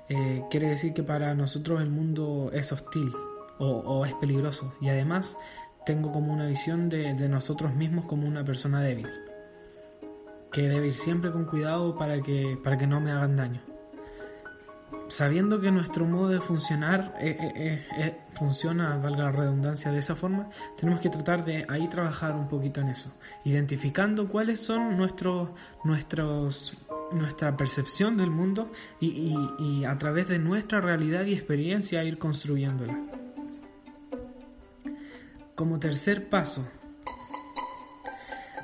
eh, 0.10 0.44
quiere 0.50 0.70
decir 0.70 0.94
que 0.94 1.04
para 1.04 1.34
nosotros 1.34 1.82
el 1.82 1.90
mundo 1.90 2.51
es 2.54 2.72
hostil 2.72 3.13
o, 3.60 4.06
es 4.06 4.13
peligroso. 4.16 4.74
Y 4.82 4.90
además 4.90 5.38
tengo 5.86 6.12
como 6.12 6.34
una 6.34 6.48
visión 6.48 6.90
de, 6.90 7.13
de 7.13 7.30
nosotros 7.30 7.74
mismos 7.75 8.06
como 8.06 8.28
una 8.28 8.44
persona 8.44 8.82
débil. 8.82 9.08
Que 10.51 10.68
debe 10.68 10.88
ir 10.88 10.96
siempre 10.96 11.32
con 11.32 11.46
cuidado 11.46 11.96
para 11.96 12.22
que, 12.22 12.58
para 12.63 12.78
que 12.78 12.88
no 12.88 13.00
me 13.00 13.12
hagan 13.12 13.36
daño 13.36 13.62
sabiendo 15.12 15.60
que 15.60 15.72
nuestro 15.72 16.06
modo 16.06 16.30
de 16.30 16.40
funcionar 16.40 17.13
eh, 17.20 17.38
eh, 17.40 17.86
eh, 17.98 18.18
funciona, 18.32 18.98
valga 18.98 19.25
la 19.25 19.32
redundancia, 19.32 19.92
de 19.92 20.00
esa 20.00 20.16
forma, 20.16 20.50
tenemos 20.78 21.01
que 21.01 21.10
tratar 21.10 21.44
de 21.44 21.66
ahí 21.68 21.88
trabajar 21.90 22.34
un 22.34 22.48
poquito 22.48 22.82
en 22.82 22.90
eso, 22.90 23.12
identificando 23.44 24.28
cuáles 24.28 24.62
son 24.62 24.98
nuestros, 24.98 25.50
nuestros, 25.84 26.78
nuestra 27.13 27.56
percepción 27.58 28.18
del 28.18 28.30
mundo 28.30 28.72
y, 29.00 29.36
y 29.60 29.86
a 29.86 29.98
través 29.98 30.27
de 30.27 30.39
nuestra 30.39 30.82
realidad 30.82 31.25
y 31.25 31.34
experiencia 31.34 32.03
ir 32.03 32.18
construyéndola. 32.18 33.00
Como 35.56 35.80
tercer 35.80 36.30
paso, 36.30 36.68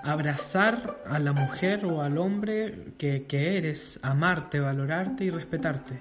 abrazar 0.08 1.04
a 1.06 1.20
la 1.20 1.34
mujer 1.34 1.86
o 1.86 2.02
al 2.02 2.18
hombre 2.18 2.94
que, 2.98 3.26
que, 3.28 3.58
eres, 3.58 4.00
amarte, 4.04 4.60
valorarte 4.60 5.26
y 5.26 5.30
respetarte. 5.30 6.00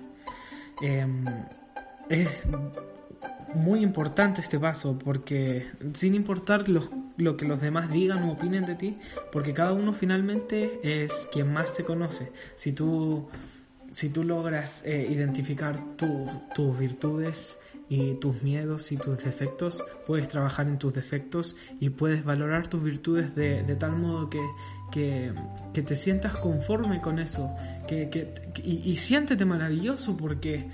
Em, 0.81 1.25
es 2.09 2.29
muy 3.55 3.83
importante 3.83 4.41
este 4.41 4.61
paso 4.61 4.97
porque 4.99 5.67
sin 5.95 6.15
importar 6.15 6.65
lo 7.17 7.37
que 7.37 7.47
los 7.47 7.61
demás 7.61 7.91
digan 7.91 8.25
o 8.25 8.33
opinen 8.33 8.65
de 8.67 8.75
ti, 8.75 8.99
porque 9.33 9.53
cada 9.53 9.73
uno 9.73 9.93
finalmente 9.93 10.81
es 10.83 11.29
quien 11.33 11.53
más 11.53 11.75
se 11.75 11.85
conoce. 11.85 12.33
Si 12.57 12.73
tú, 12.73 13.29
si 13.91 14.11
tú 14.11 14.25
logras 14.25 14.85
eh, 14.85 15.07
identificar 15.11 15.97
tus 15.97 16.79
virtudes 16.79 17.59
y 17.89 18.15
tus 18.15 18.43
miedos 18.43 18.91
y 18.93 18.97
tus 18.97 19.23
defectos, 19.23 19.83
puedes 20.07 20.29
trabajar 20.29 20.67
en 20.67 20.79
tus 20.79 20.93
defectos 20.93 21.57
y 21.81 21.91
puedes 21.91 22.25
valorar 22.25 22.67
tus 22.67 22.83
virtudes 22.83 23.35
de, 23.35 23.63
tal 23.77 23.97
modo 23.97 24.29
que, 24.29 24.45
que, 24.91 25.33
te 25.83 25.97
sientas 25.97 26.37
conforme 26.37 27.01
con 27.01 27.19
eso 27.19 27.55
que, 27.87 28.35
y, 28.65 28.97
siéntete 28.97 29.45
maravilloso 29.45 30.17
porque 30.17 30.69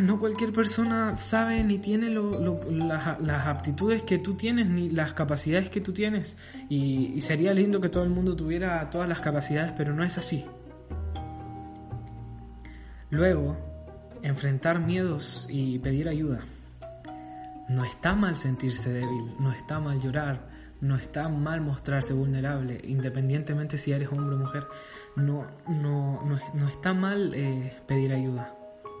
no 0.00 0.18
cualquier 0.18 0.52
persona 0.52 1.16
sabe 1.16 1.62
ni 1.62 1.78
tiene 1.78 2.10
las, 2.10 3.46
aptitudes 3.46 4.02
que 4.02 4.18
tú 4.18 4.34
tienes 4.34 4.66
ni 4.66 4.90
las 4.90 5.12
capacidades 5.12 5.70
que 5.70 5.80
tú 5.80 5.92
tienes 5.92 6.36
y, 6.68 7.20
sería 7.20 7.54
lindo 7.54 7.80
que 7.80 7.88
todo 7.88 8.04
el 8.04 8.10
mundo 8.10 8.36
tuviera 8.36 8.88
todas 8.90 9.08
las 9.08 9.20
capacidades 9.20 9.72
pero 9.76 9.94
no 9.94 10.04
es 10.04 10.18
así. 10.18 10.44
Luego, 13.10 13.56
enfrentar 14.22 14.80
miedos 14.80 15.46
y 15.48 15.78
pedir 15.78 16.08
ayuda. 16.08 16.40
No 17.68 17.84
está 17.84 18.14
mal 18.14 18.36
sentirse 18.36 18.90
débil, 18.90 19.34
no 19.38 19.52
está 19.52 19.78
mal 19.80 20.00
llorar, 20.00 20.48
no 20.80 20.96
está 20.96 21.28
mal 21.28 21.60
mostrarse 21.60 22.12
vulnerable, 22.12 22.80
independientemente 22.84 23.78
si 23.78 23.92
eres 23.92 24.08
hombre 24.10 24.36
o 24.36 24.38
mujer. 24.38 24.66
No, 25.14 25.46
no, 25.68 26.22
no, 26.54 26.68
está 26.68 26.92
mal 26.94 27.32
eh, 27.34 27.76
pedir 27.86 28.12
ayuda. 28.12 28.52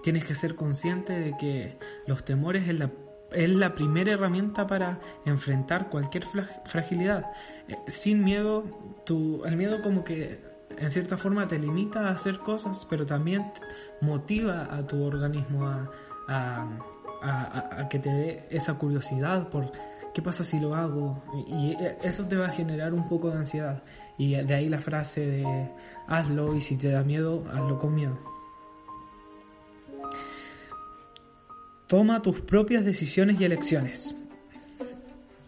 Tienes 0.06 0.24
que 0.24 0.36
ser 0.36 0.54
consciente 0.54 1.18
de 1.18 1.36
que 1.36 1.80
los 2.06 2.24
temores 2.24 2.68
es 2.68 2.78
la, 2.78 2.92
es 3.32 3.50
la 3.50 3.74
primera 3.74 4.12
herramienta 4.12 4.64
para 4.68 5.00
enfrentar 5.24 5.88
cualquier 5.88 6.22
fragilidad. 6.64 7.32
Eh, 7.66 7.74
sin 7.88 8.22
miedo, 8.22 8.62
tu, 9.04 9.44
el 9.44 9.56
miedo 9.56 9.82
como 9.82 10.04
que 10.04 10.40
en 10.78 10.92
cierta 10.92 11.16
forma 11.16 11.48
te 11.48 11.58
limita 11.58 12.06
a 12.06 12.12
hacer 12.12 12.38
cosas, 12.38 12.86
pero 12.88 13.04
también 13.04 13.50
motiva 14.00 14.68
a 14.72 14.86
tu 14.86 15.02
organismo 15.02 15.66
a, 15.66 15.90
a, 17.20 17.88
que 17.90 17.98
te 17.98 18.08
dé 18.08 18.46
esa 18.50 18.74
curiosidad 18.74 19.48
por 19.48 19.72
qué 20.14 20.22
pasa 20.22 20.44
si 20.44 20.60
lo 20.60 20.76
hago. 20.76 21.20
Y 21.48 21.76
eso 22.04 22.28
te 22.28 22.36
va 22.36 22.46
a 22.46 22.50
generar 22.50 22.94
un 22.94 23.08
poco 23.08 23.32
de 23.32 23.38
ansiedad. 23.38 23.82
Y 24.18 24.36
de 24.36 24.54
ahí 24.54 24.68
la 24.68 24.78
frase 24.78 25.26
de 25.26 25.72
hazlo 26.06 26.54
y 26.54 26.60
si 26.60 26.76
te 26.76 26.92
da 26.92 27.02
miedo, 27.02 27.42
hazlo 27.52 27.80
con 27.80 27.92
miedo. 27.92 28.35
Toma 31.86 32.20
tus 32.20 32.40
propias 32.40 32.84
decisiones 32.84 33.40
y 33.40 33.44
elecciones. 33.44 34.14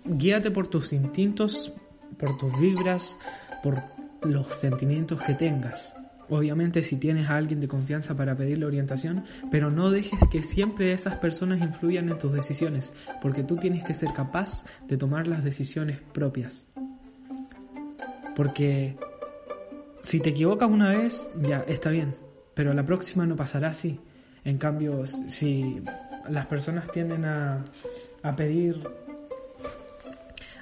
Guíate 0.05 0.53
por 0.53 0.69
tus 0.69 0.93
instintos, 0.93 1.73
por 2.17 2.39
tus 2.39 2.57
vibras, 2.61 3.19
por 3.63 3.83
los 4.23 4.47
sentimientos 4.57 5.21
que 5.21 5.35
tengas. 5.35 5.95
Obviamente 6.31 6.85
si 6.85 6.97
tienes 6.97 7.29
a 7.29 7.37
alguien 7.37 7.61
de 7.61 7.67
confianza 7.67 8.15
para 8.17 8.37
pedirle 8.37 8.67
orientación, 8.67 9.25
pero 9.51 9.71
no 9.73 9.91
dejes 9.91 10.21
que 10.31 10.45
siempre 10.45 10.93
esas 10.93 11.17
personas 11.17 11.61
influyan 11.61 12.09
en 12.09 12.19
tus 12.19 12.33
decisiones, 12.33 12.93
porque 13.21 13.43
tú 13.43 13.57
tienes 13.57 13.83
que 13.83 13.95
ser 13.95 14.13
capaz 14.13 14.65
de 14.87 14.97
tomar 14.97 15.27
las 15.27 15.43
decisiones 15.43 15.99
propias. 16.13 16.67
Porque 18.37 18.97
si 20.03 20.21
te 20.21 20.31
equivocas 20.31 20.71
una 20.71 20.91
vez, 20.91 21.29
ya 21.43 21.61
está 21.67 21.91
bien, 21.91 22.15
pero 22.55 22.75
la 22.75 22.85
próxima 22.85 23.27
no 23.27 23.35
pasará 23.35 23.71
así. 23.71 23.99
En 24.45 24.59
cambio, 24.59 25.05
si 25.07 25.83
las 26.31 26.47
personas 26.47 26.91
tienden 26.91 27.25
a, 27.25 27.65
a 28.23 28.37
pedir 28.37 28.83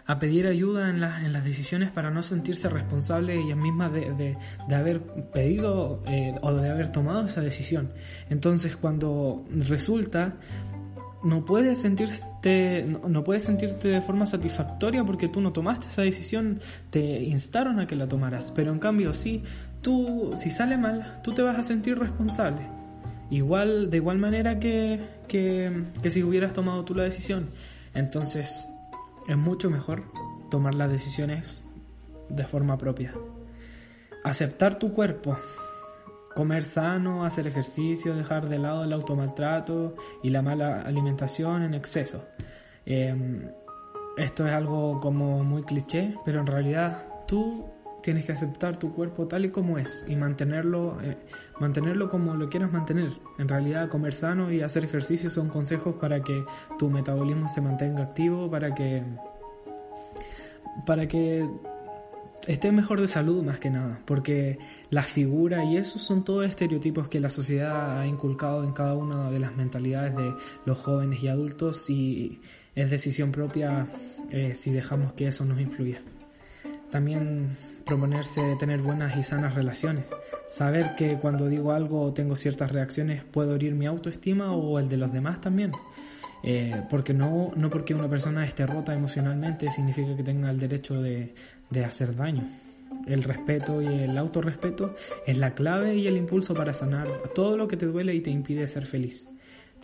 a 0.07 0.19
pedir 0.19 0.47
ayuda 0.47 0.89
en, 0.89 1.03
en 1.03 1.33
las 1.33 1.45
decisiones 1.45 1.91
para 1.91 2.11
no 2.11 2.23
sentirse 2.23 2.69
responsable 2.69 3.39
ellas 3.39 3.57
mismas 3.57 3.93
de, 3.93 4.37
haber 4.73 5.01
pedido 5.33 6.03
eh, 6.07 6.35
o 6.43 6.53
de 6.53 6.71
haber 6.71 6.93
tomado 6.93 7.25
esa 7.25 7.41
decisión. 7.41 7.93
Entonces 8.31 8.77
cuando 8.77 9.45
resulta 9.51 10.35
no 11.25 11.45
puedes 11.45 11.79
sentirte 11.79 12.87
no, 13.09 13.25
puedes 13.25 13.43
sentirte 13.43 13.89
de 13.89 14.01
forma 14.01 14.27
satisfactoria 14.27 15.03
porque 15.03 15.29
tú 15.29 15.41
no 15.41 15.53
tomaste 15.53 15.89
esa 15.89 16.03
decisión 16.03 16.61
te 16.91 17.01
instaron 17.01 17.81
a 17.81 17.87
que 17.87 17.97
la 17.97 18.07
tomaras 18.07 18.53
pero 18.55 18.71
en 18.71 18.79
cambio 18.79 19.13
si 19.13 19.43
tú 19.81 20.35
si 20.37 20.51
sale 20.51 20.77
mal 20.77 21.21
tú 21.25 21.33
te 21.33 21.43
vas 21.43 21.59
a 21.59 21.65
sentir 21.65 21.99
responsable 21.99 22.69
igual 23.31 23.91
de 23.91 23.97
igual 23.97 24.19
manera 24.19 24.59
que, 24.59 25.01
que, 25.29 25.85
que 26.03 26.11
si 26.11 26.23
hubieras 26.23 26.53
tomado 26.53 26.85
tú 26.85 26.95
la 26.95 27.05
decisión 27.05 27.51
entonces 27.95 28.69
es 29.27 29.37
mucho 29.37 29.71
mejor 29.71 30.05
tomar 30.51 30.75
las 30.75 30.91
decisiones 30.91 31.65
de 32.29 32.45
forma 32.45 32.77
propia. 32.79 33.15
Aceptar 34.25 34.79
tu 34.79 34.93
cuerpo, 34.93 35.37
comer 36.35 36.65
sano, 36.65 37.25
hacer 37.25 37.47
ejercicio, 37.47 38.15
dejar 38.15 38.49
de 38.49 38.59
lado 38.59 38.85
el 38.85 38.93
automaltrato 38.93 39.95
y 40.23 40.31
la 40.31 40.43
mala 40.43 40.83
alimentación 40.83 41.63
en 41.63 41.75
exceso. 41.75 42.25
Em, 42.85 43.49
esto 44.17 44.47
es 44.47 44.53
algo 44.53 45.01
como 45.01 45.43
muy 45.45 45.63
cliché, 45.63 46.15
pero 46.25 46.41
en 46.41 46.47
realidad 46.47 47.05
tú 47.27 47.67
tienes 48.07 48.25
que 48.25 48.31
aceptar 48.31 48.79
tu 48.79 48.93
cuerpo 48.93 49.27
tal 49.27 49.47
y 49.47 49.51
como 49.51 49.79
es 49.79 50.07
y 50.07 50.15
mantenerlo, 50.15 50.97
eh, 51.03 51.17
mantenerlo 51.59 52.09
como 52.09 52.37
lo 52.37 52.49
quieras 52.49 52.71
mantener. 52.71 53.11
En 53.37 53.49
realidad 53.49 53.89
comer 53.89 54.15
sano 54.15 54.53
y 54.53 54.61
hacer 54.61 54.85
ejercicio 54.85 55.29
son 55.29 55.49
consejos 55.49 55.97
para 55.97 56.23
que 56.23 56.45
tu 56.79 56.89
metabolismo 56.89 57.49
se 57.49 57.61
mantenga 57.61 58.05
activo, 58.05 58.49
para 58.49 58.73
que 58.73 59.03
para 60.87 61.09
que 61.09 61.51
esté 62.47 62.71
mejor 62.71 63.01
de 63.01 63.09
salud 63.09 63.43
más 63.43 63.59
que 63.59 63.71
nada, 63.71 63.99
porque 64.05 64.61
la 64.89 65.03
figura 65.03 65.65
y 65.65 65.77
eso 65.77 65.99
son 65.99 66.23
todos 66.23 66.47
estereotipos 66.47 67.09
que 67.09 67.19
la 67.19 67.31
sociedad 67.31 67.99
ha 67.99 68.07
inculcado 68.07 68.63
en 68.63 68.71
cada 68.71 68.95
una 68.95 69.33
de 69.33 69.41
las 69.41 69.57
mentalidades 69.57 70.15
de 70.15 70.33
los 70.65 70.79
jóvenes 70.79 71.25
y 71.25 71.27
adultos 71.27 71.91
y 71.91 72.41
es 72.77 72.89
decisión 72.89 73.33
propia 73.33 73.89
eh, 74.31 74.55
si 74.55 74.71
dejamos 74.71 75.15
que 75.15 75.27
eso 75.27 75.45
nos 75.45 75.61
influya. 75.61 76.01
También 76.93 77.57
proponerse 77.87 78.57
tener 78.59 78.83
buenas 78.83 79.17
y 79.17 79.23
sanas 79.23 79.55
relaciones, 79.55 80.05
saber 80.49 80.97
que 80.97 81.17
cuando 81.17 81.49
digo 81.49 81.73
algo 81.73 82.03
o 82.03 82.13
tengo 82.13 82.37
ciertas 82.37 82.73
reacciones 82.73 83.25
puedo 83.25 83.55
herir 83.55 83.75
mi 83.75 83.87
autoestima 83.87 84.53
o 84.53 84.79
el 84.79 84.89
de 84.89 84.97
los 84.97 85.13
demás 85.13 85.41
también. 85.41 85.73
Eh, 86.43 86.83
porque 86.91 87.15
no, 87.15 87.53
no 87.57 87.71
porque 87.71 87.95
una 87.95 88.09
persona 88.09 88.45
esté 88.45 88.67
rota 88.67 88.93
emocionalmente 88.93 89.71
significa 89.71 90.15
que 90.17 90.23
tenga 90.23 90.51
el 90.51 90.61
derecho 90.61 91.01
de, 91.01 91.35
de 91.71 91.85
hacer 91.85 92.15
daño. 92.15 92.45
El 93.07 93.23
respeto 93.23 93.81
y 93.81 93.87
el 93.87 94.19
autorrespeto 94.19 94.95
es 95.27 95.39
la 95.39 95.55
clave 95.55 95.97
y 95.97 96.07
el 96.07 96.17
impulso 96.17 96.55
para 96.55 96.75
sanar 96.75 97.09
todo 97.35 97.57
lo 97.57 97.69
que 97.69 97.77
te 97.77 97.87
duele 97.87 98.15
y 98.15 98.21
te 98.21 98.31
impide 98.31 98.67
ser 98.69 98.87
feliz. 98.87 99.29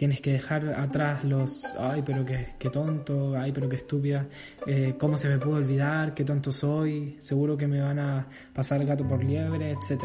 Tienes 0.03 0.21
que 0.21 0.33
dejar 0.33 0.67
atrás 0.81 1.23
los, 1.23 1.65
ay, 1.79 2.03
pero 2.05 2.25
qué, 2.25 2.57
qué 2.59 2.71
tonto, 2.71 3.39
ay, 3.39 3.53
pero 3.53 3.69
qué 3.69 3.77
estúpida, 3.77 4.27
eh, 4.67 4.97
cómo 4.99 5.17
se 5.17 5.29
me 5.29 5.39
pudo 5.39 5.59
olvidar, 5.59 6.13
qué 6.13 6.25
tonto 6.25 6.51
soy, 6.51 7.17
seguro 7.21 7.57
que 7.57 7.69
me 7.69 7.81
van 7.81 8.01
a 8.01 8.27
pasar 8.53 8.81
el 8.81 8.89
gato 8.89 9.07
por 9.07 9.23
liebre, 9.23 9.71
etc. 9.71 10.03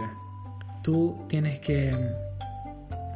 Tú 0.84 1.26
tienes 1.28 1.60
que 1.62 1.92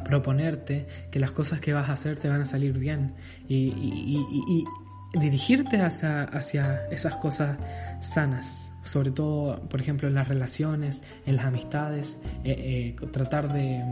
proponerte 0.04 0.88
que 1.12 1.20
las 1.20 1.30
cosas 1.30 1.62
que 1.62 1.72
vas 1.72 1.88
a 1.88 1.94
hacer 1.94 2.18
te 2.18 2.28
van 2.28 2.42
a 2.42 2.48
salir 2.48 2.76
bien 2.76 3.14
y, 3.48 4.66
dirigirte 5.14 5.84
hacia, 5.84 6.24
hacia 6.24 6.88
esas 6.88 7.14
cosas 7.18 7.60
sanas, 8.00 8.71
sobre 8.84 9.12
todo, 9.12 9.62
por 9.70 9.80
ejemplo, 9.80 10.08
en 10.08 10.16
las 10.16 10.28
relaciones, 10.28 11.04
en 11.26 11.36
las 11.36 11.46
amistades, 11.46 12.20
eh, 12.44 12.94
eh, 13.02 13.08
tratar 13.12 13.54
de, 13.54 13.84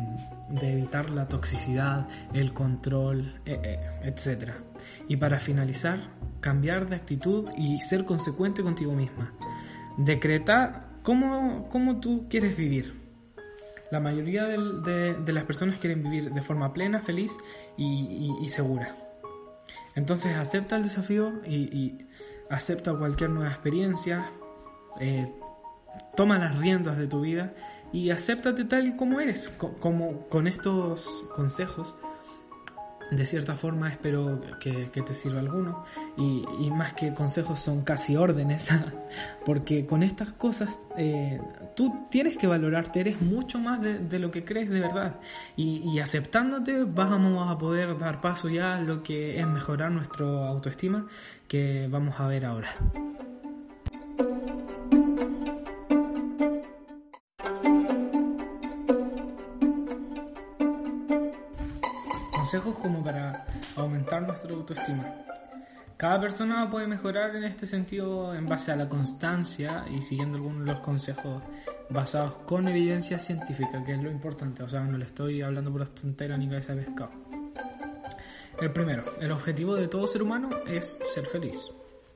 evitar 0.62 1.10
la 1.10 1.27
toxicidad, 1.27 2.08
el 2.34 2.53
control, 2.53 3.39
eh, 3.46 3.79
etc. 4.03 4.53
Y 5.08 5.17
para 5.17 5.39
finalizar, 5.39 6.10
cambiar 6.39 6.89
de 6.89 6.96
actitud 6.96 7.50
y 7.58 7.79
ser 7.81 8.05
consecuente 8.05 8.63
contigo 8.63 8.93
misma. 8.93 9.34
Decreta 9.98 10.88
cómo, 11.03 11.67
cómo 11.69 12.00
tú 12.00 12.27
quieres 12.29 12.58
vivir 12.58 13.00
la 13.91 14.00
mayoría 14.00 14.46
de, 14.46 15.34
las 15.34 15.43
personas 15.46 15.79
quieren 15.79 16.03
vivir 16.03 16.31
de 16.31 16.41
forma 16.41 16.74
plena, 16.74 17.01
feliz 17.01 17.31
y, 17.77 18.48
segura. 18.50 18.96
Entonces 19.96 20.36
acepta 20.36 20.77
el 20.77 20.84
desafío 20.84 21.41
y, 21.46 21.98
acepta 22.50 22.93
cualquier 22.93 23.29
nueva 23.29 23.50
experiencia, 23.50 24.31
eh, 25.00 25.32
toma 26.15 26.38
las 26.38 26.58
riendas 26.58 26.98
de 26.98 27.08
tu 27.08 27.22
vida 27.22 27.53
y 27.91 28.12
acéptate 28.12 28.65
tal 28.65 28.88
y 28.88 28.96
como 28.96 29.20
eres, 29.20 29.50
como 29.79 30.27
con 30.27 30.48
estos 30.48 31.08
consejos 31.36 31.96
de 33.12 33.25
cierta 33.25 33.56
forma 33.56 33.89
espero 33.89 34.41
que, 34.60 34.86
te 34.86 35.13
sirva 35.13 35.39
alguno. 35.39 35.84
Y, 36.18 36.70
más 36.70 36.94
que 36.94 37.13
consejos 37.13 37.60
son 37.60 37.82
casi 37.84 38.15
órdenes 38.15 38.70
porque 39.46 39.86
con 39.86 40.03
estas 40.03 40.34
cosas 40.34 40.77
eh, 40.98 41.41
tú 41.75 42.08
tienes 42.10 42.38
que 42.38 42.48
valorarte 42.48 43.00
eres 43.00 43.22
mucho 43.22 43.60
más 43.60 43.82
de, 43.82 44.20
lo 44.20 44.32
que 44.32 44.46
crees 44.46 44.70
de 44.70 44.82
verdad. 44.82 45.15
Y, 45.56 46.00
aceptándote 46.00 46.84
vamos 46.84 47.51
a 47.51 47.58
poder 47.58 47.98
dar 47.98 48.22
paso 48.22 48.50
ya 48.50 48.75
a 48.75 48.82
lo 48.82 49.03
que 49.03 49.39
es 49.39 49.48
mejorar 49.48 49.91
nuestra 49.91 50.25
autoestima 50.48 51.08
que 51.48 51.88
vamos 51.89 52.20
a 52.20 52.27
ver 52.27 52.46
ahora 52.46 52.69
consejos 62.50 62.80
como 62.82 63.04
para 63.04 63.46
aumentar 63.76 64.24
nuestra 64.24 64.52
autoestima. 64.52 65.06
Cada 65.98 66.20
persona 66.20 66.68
puede 66.68 66.88
mejorar 66.88 67.36
en 67.36 67.44
este 67.44 67.68
sentido 67.68 68.34
en 68.34 68.48
base 68.48 68.72
a 68.72 68.76
la 68.76 68.90
constancia 68.90 69.86
y 69.88 70.02
siguiendo 70.02 70.38
algunos 70.38 70.66
de 70.66 70.74
los 70.74 70.80
consejos 70.80 71.44
basados 71.92 72.38
con 72.48 72.68
evidencia 72.68 73.20
científica, 73.20 73.84
que 73.86 73.94
es 73.94 74.02
lo 74.02 74.10
importante. 74.10 74.64
O 74.64 74.68
sea, 74.68 74.82
no 74.82 74.98
le 74.98 75.06
estoy 75.06 75.44
hablando 75.44 75.70
por 75.72 75.82
las 75.82 75.94
tonteras 75.94 76.40
ni 76.40 76.50
cabeza 76.50 76.74
de 76.74 76.86
pescado. 76.86 77.12
El 78.60 78.74
primero, 78.74 79.04
el 79.22 79.32
objetivo 79.32 79.76
de 79.76 79.88
todo 79.88 80.08
ser 80.08 80.24
humano 80.24 80.50
es 80.66 80.98
ser 81.14 81.28
feliz 81.28 81.72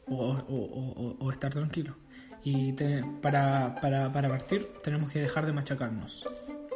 o, 0.07 1.31
estar 1.31 1.51
tranquilo. 1.51 1.95
Y 2.43 2.73
para, 3.21 3.75
para, 3.79 4.11
para 4.11 4.29
partir 4.29 4.67
tenemos 4.83 5.11
que 5.11 5.21
dejar 5.21 5.45
de 5.45 5.53
machacarnos. 5.53 6.25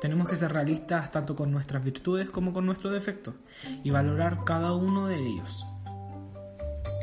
Tenemos 0.01 0.27
que 0.27 0.36
ser 0.36 0.53
realistas 0.53 1.12
tanto 1.12 1.36
con 1.36 1.51
nuestras 1.51 1.83
virtudes 1.83 2.29
como 2.29 2.53
con 2.53 2.65
nuestros 2.65 2.93
defectos 2.93 3.36
y 3.83 3.89
valorar 3.89 4.43
cada 4.45 4.73
uno 4.73 5.07
de 5.07 5.17
ellos. 5.17 5.65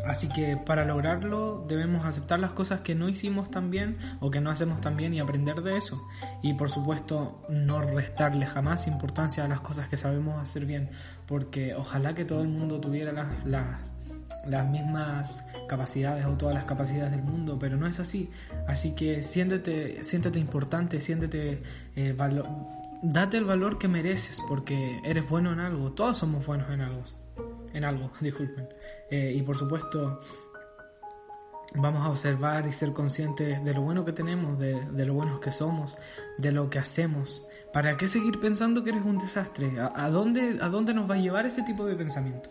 Así 0.06 0.28
que 0.28 0.56
para 0.56 0.84
lograrlo 0.84 1.64
debemos 1.66 2.04
aceptar 2.04 2.38
las 2.38 2.52
cosas 2.52 2.80
que 2.80 2.94
no 2.94 3.08
hicimos 3.08 3.50
tan 3.50 3.70
bien 3.70 3.96
o 4.20 4.30
que 4.30 4.40
no 4.40 4.50
hacemos 4.50 4.80
tan 4.80 4.96
bien 4.96 5.14
y 5.14 5.20
aprender 5.20 5.62
de 5.62 5.76
eso. 5.78 6.06
Y 6.42 6.54
por 6.54 6.70
supuesto 6.70 7.42
no 7.48 7.80
restarle 7.80 8.46
jamás 8.46 8.86
importancia 8.86 9.44
a 9.44 9.48
las 9.48 9.60
cosas 9.60 9.88
que 9.88 9.96
sabemos 9.96 10.40
hacer 10.40 10.66
bien, 10.66 10.90
porque 11.26 11.74
ojalá 11.74 12.14
que 12.14 12.24
todo 12.24 12.42
el 12.42 12.48
mundo 12.48 12.80
tuviera 12.80 13.12
las, 13.12 13.46
las, 14.46 14.68
mismas 14.68 15.46
capacidades 15.68 16.26
o 16.26 16.32
todas 16.32 16.54
las 16.54 16.64
capacidades 16.64 17.12
del 17.12 17.22
mundo, 17.22 17.58
pero 17.58 17.78
no 17.78 17.86
es 17.86 17.98
así. 17.98 18.30
Así 18.68 18.94
que 18.94 19.22
siéntete, 19.22 20.04
siéntete 20.04 20.38
importante, 20.38 21.00
siéntete 21.00 21.62
eh, 21.96 22.12
date 23.04 23.36
el 23.36 23.44
valor 23.44 23.78
que 23.78 23.86
mereces 23.86 24.40
porque 24.48 25.00
eres 25.04 25.28
bueno 25.28 25.52
en 25.52 25.60
algo. 25.60 25.92
Todos 25.92 26.18
somos 26.18 26.44
buenos 26.46 26.70
en 26.70 26.80
algo. 26.80 27.04
En 27.72 27.84
algo, 27.84 28.10
disculpen. 28.20 28.68
Eh, 29.10 29.34
y 29.36 29.42
por 29.42 29.56
supuesto, 29.56 30.20
vamos 31.74 32.02
a 32.02 32.08
observar 32.08 32.66
y 32.66 32.72
ser 32.72 32.92
conscientes 32.92 33.62
de 33.62 33.74
lo 33.74 33.82
bueno 33.82 34.04
que 34.04 34.12
tenemos, 34.12 34.58
de, 34.58 35.04
lo 35.04 35.14
buenos 35.14 35.40
que 35.40 35.50
somos, 35.50 35.98
de 36.38 36.52
lo 36.52 36.70
que 36.70 36.78
hacemos. 36.78 37.46
¿Para 37.72 37.96
qué 37.96 38.08
seguir 38.08 38.40
pensando 38.40 38.84
que 38.84 38.90
eres 38.90 39.04
un 39.04 39.18
desastre? 39.18 39.72
¿A, 39.80 40.08
dónde, 40.08 40.58
a 40.62 40.68
dónde 40.68 40.94
nos 40.94 41.10
va 41.10 41.14
a 41.14 41.18
llevar 41.18 41.44
ese 41.44 41.62
tipo 41.62 41.84
de 41.84 41.96
pensamiento? 41.96 42.50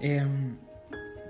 Em, 0.00 0.58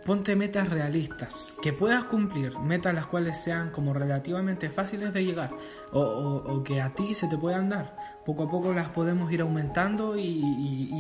ponte 0.09 0.35
metas 0.37 0.71
realistas, 0.71 1.55
que 1.61 1.75
puedas 1.75 2.05
cumplir, 2.05 2.59
metas 2.61 2.95
las 2.95 3.05
cuales 3.09 3.39
sean 3.39 3.71
como 3.71 3.93
relativamente 3.93 4.71
fáciles 4.71 5.13
de 5.13 5.23
llegar 5.23 5.51
o, 5.93 6.63
que 6.65 6.81
a 6.81 6.95
ti 6.95 7.13
se 7.13 7.29
te 7.29 7.37
puedan 7.37 7.69
dar 7.69 7.95
poco 8.25 8.45
a 8.45 8.51
poco 8.51 8.73
las 8.73 8.89
podemos 8.89 9.31
ir 9.31 9.43
aumentando 9.43 10.17
y, 10.17 10.25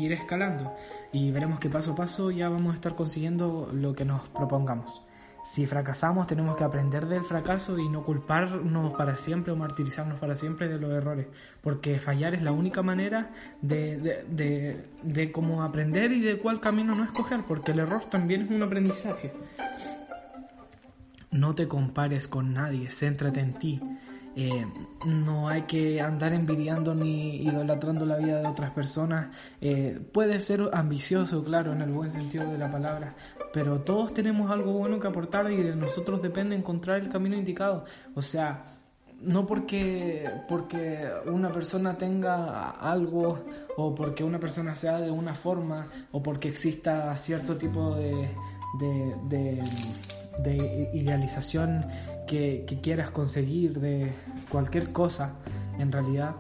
ir 0.04 0.12
escalando 0.12 0.74
y 1.10 1.30
veremos 1.30 1.58
que 1.58 1.70
paso 1.70 1.92
a 1.92 1.96
paso 1.96 2.30
ya 2.30 2.50
vamos 2.50 2.72
a 2.72 2.74
estar 2.74 2.94
consiguiendo 2.94 3.70
lo 3.72 3.94
que 3.94 4.04
nos 4.04 4.28
propongamos. 4.28 5.02
Si 5.48 5.66
fracasamos 5.66 6.26
tenemos 6.26 6.58
que 6.58 6.64
aprender 6.64 7.06
del 7.06 7.24
fracaso 7.24 7.78
y 7.78 7.88
no 7.88 8.04
culparnos 8.04 8.92
para 8.92 9.16
siempre 9.16 9.50
o 9.50 9.56
martirizarnos 9.56 10.18
para 10.18 10.36
siempre 10.36 10.68
de 10.68 10.78
los 10.78 10.90
errores, 10.90 11.26
porque 11.62 11.98
fallar 12.00 12.34
es 12.34 12.42
la 12.42 12.52
única 12.52 12.82
manera 12.82 13.30
de, 13.62 13.96
de, 14.28 14.82
de 15.02 15.32
cómo 15.32 15.62
aprender 15.62 16.12
y 16.12 16.20
de 16.20 16.36
cuál 16.36 16.60
camino 16.60 16.94
no 16.94 17.02
escoger, 17.02 17.44
porque 17.48 17.72
el 17.72 17.78
error 17.78 18.04
también 18.04 18.42
es 18.42 18.50
un 18.50 18.62
aprendizaje. 18.62 19.32
No 21.30 21.54
te 21.54 21.66
compares 21.66 22.28
con 22.28 22.52
nadie, 22.52 22.90
céntrate 22.90 23.40
en 23.40 23.54
ti. 23.54 23.80
Eh, 24.40 24.64
no 25.04 25.48
hay 25.48 25.62
que 25.62 26.00
andar 26.00 26.32
envidiando 26.32 26.94
ni 26.94 27.38
idolatrando 27.38 28.06
la 28.06 28.18
vida 28.18 28.40
de 28.40 28.46
otras 28.46 28.70
personas. 28.70 29.34
Eh, 29.60 30.00
puede 30.12 30.38
ser 30.38 30.70
ambicioso, 30.72 31.42
claro, 31.42 31.72
en 31.72 31.82
el 31.82 31.90
buen 31.90 32.12
sentido 32.12 32.48
de 32.48 32.56
la 32.56 32.70
palabra, 32.70 33.16
pero 33.52 33.80
todos 33.80 34.14
tenemos 34.14 34.48
algo 34.52 34.74
bueno 34.74 35.00
que 35.00 35.08
aportar 35.08 35.50
y 35.50 35.56
de 35.56 35.74
nosotros 35.74 36.22
depende 36.22 36.54
encontrar 36.54 37.00
el 37.00 37.08
camino 37.08 37.36
indicado. 37.36 37.84
O 38.14 38.22
sea, 38.22 38.62
no 39.20 39.44
porque, 39.44 40.30
porque 40.48 41.10
una 41.26 41.50
persona 41.50 41.98
tenga 41.98 42.70
algo 42.70 43.44
o 43.76 43.92
porque 43.92 44.22
una 44.22 44.38
persona 44.38 44.76
sea 44.76 45.00
de 45.00 45.10
una 45.10 45.34
forma 45.34 45.88
o 46.12 46.22
porque 46.22 46.46
exista 46.46 47.16
cierto 47.16 47.56
tipo 47.56 47.96
de, 47.96 48.30
de, 48.78 49.16
de 49.28 49.64
idealización 50.92 51.86
que, 52.26 52.64
quieras 52.82 53.10
conseguir, 53.10 53.80
de 53.80 54.12
cualquier 54.50 54.92
cosa, 54.92 55.34
en 55.78 55.90
realidad, 55.92 56.36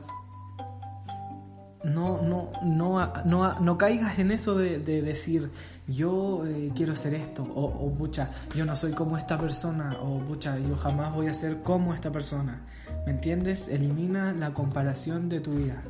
no, 1.84 2.20
no, 2.22 2.50
no, 2.62 3.12
no, 3.24 3.60
no 3.60 3.78
caigas 3.78 4.18
en 4.18 4.30
eso 4.30 4.56
de, 4.56 4.78
decir 4.78 5.50
yo 5.86 6.44
eh, 6.46 6.70
quiero 6.74 6.94
ser 6.94 7.14
esto, 7.14 7.42
o, 7.42 7.64
o 7.64 7.94
pucha, 7.94 8.30
yo 8.54 8.66
no 8.66 8.76
soy 8.76 8.92
como 8.92 9.16
esta 9.16 9.38
persona, 9.38 9.96
o 10.02 10.18
pucha, 10.18 10.58
yo 10.58 10.76
jamás 10.76 11.14
voy 11.14 11.28
a 11.28 11.34
ser 11.34 11.62
como 11.62 11.94
esta 11.94 12.12
persona. 12.12 12.60
¿Me 13.06 13.12
entiendes? 13.12 13.68
Elimina 13.68 14.32
la 14.32 14.52
comparación 14.52 15.30
de 15.30 15.40
tu 15.40 15.52
vida. 15.52 15.82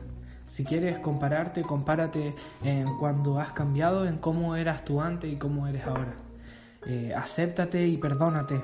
Si 0.46 0.64
quieres 0.64 0.98
compararte, 1.00 1.62
compárate 1.62 2.34
en 2.62 2.86
cuando 2.98 3.40
has 3.40 3.52
cambiado, 3.52 4.06
en 4.06 4.18
cómo 4.18 4.54
eras 4.54 4.84
tú 4.84 5.00
antes 5.00 5.32
y 5.32 5.36
cómo 5.36 5.66
eres 5.66 5.84
ahora. 5.86 6.27
Eh, 6.88 7.12
acéptate 7.14 7.86
y 7.86 7.98
perdónate 7.98 8.62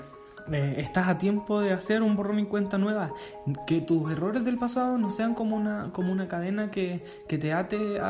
eh, 0.52 0.74
estás 0.78 1.08
a 1.08 1.16
tiempo 1.16 1.60
de 1.60 1.72
hacer 1.72 2.02
un 2.02 2.16
borrón 2.16 2.38
y 2.38 2.46
cuenta 2.46 2.78
nueva. 2.78 3.12
Que 3.66 3.80
tus 3.80 4.10
errores 4.10 4.44
del 4.44 4.58
pasado 4.58 4.98
no 4.98 5.10
sean 5.10 5.34
como 5.34 5.56
una, 5.56 5.90
como 5.92 6.12
una 6.12 6.28
cadena 6.28 6.70
que, 6.70 7.04
que 7.28 7.38
te 7.38 7.52
ate 7.52 8.00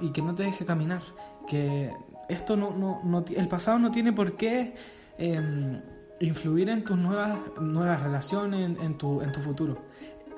y 0.00 0.10
que 0.10 0.22
no 0.22 0.34
te 0.34 0.44
deje 0.44 0.64
caminar. 0.64 1.02
Que 1.48 1.92
esto 2.28 2.56
no, 2.56 2.70
no, 2.70 3.00
no 3.04 3.24
el 3.28 3.48
pasado 3.48 3.78
no 3.78 3.90
tiene 3.90 4.12
por 4.12 4.36
qué 4.36 4.74
em, 5.18 5.80
influir 6.20 6.68
en 6.68 6.84
tus 6.84 6.96
nuevas, 6.96 7.38
nuevas 7.60 8.02
relaciones, 8.02 8.78
en, 8.80 8.96
tu, 8.96 9.20
en 9.20 9.32
tu 9.32 9.40
futuro. 9.40 9.78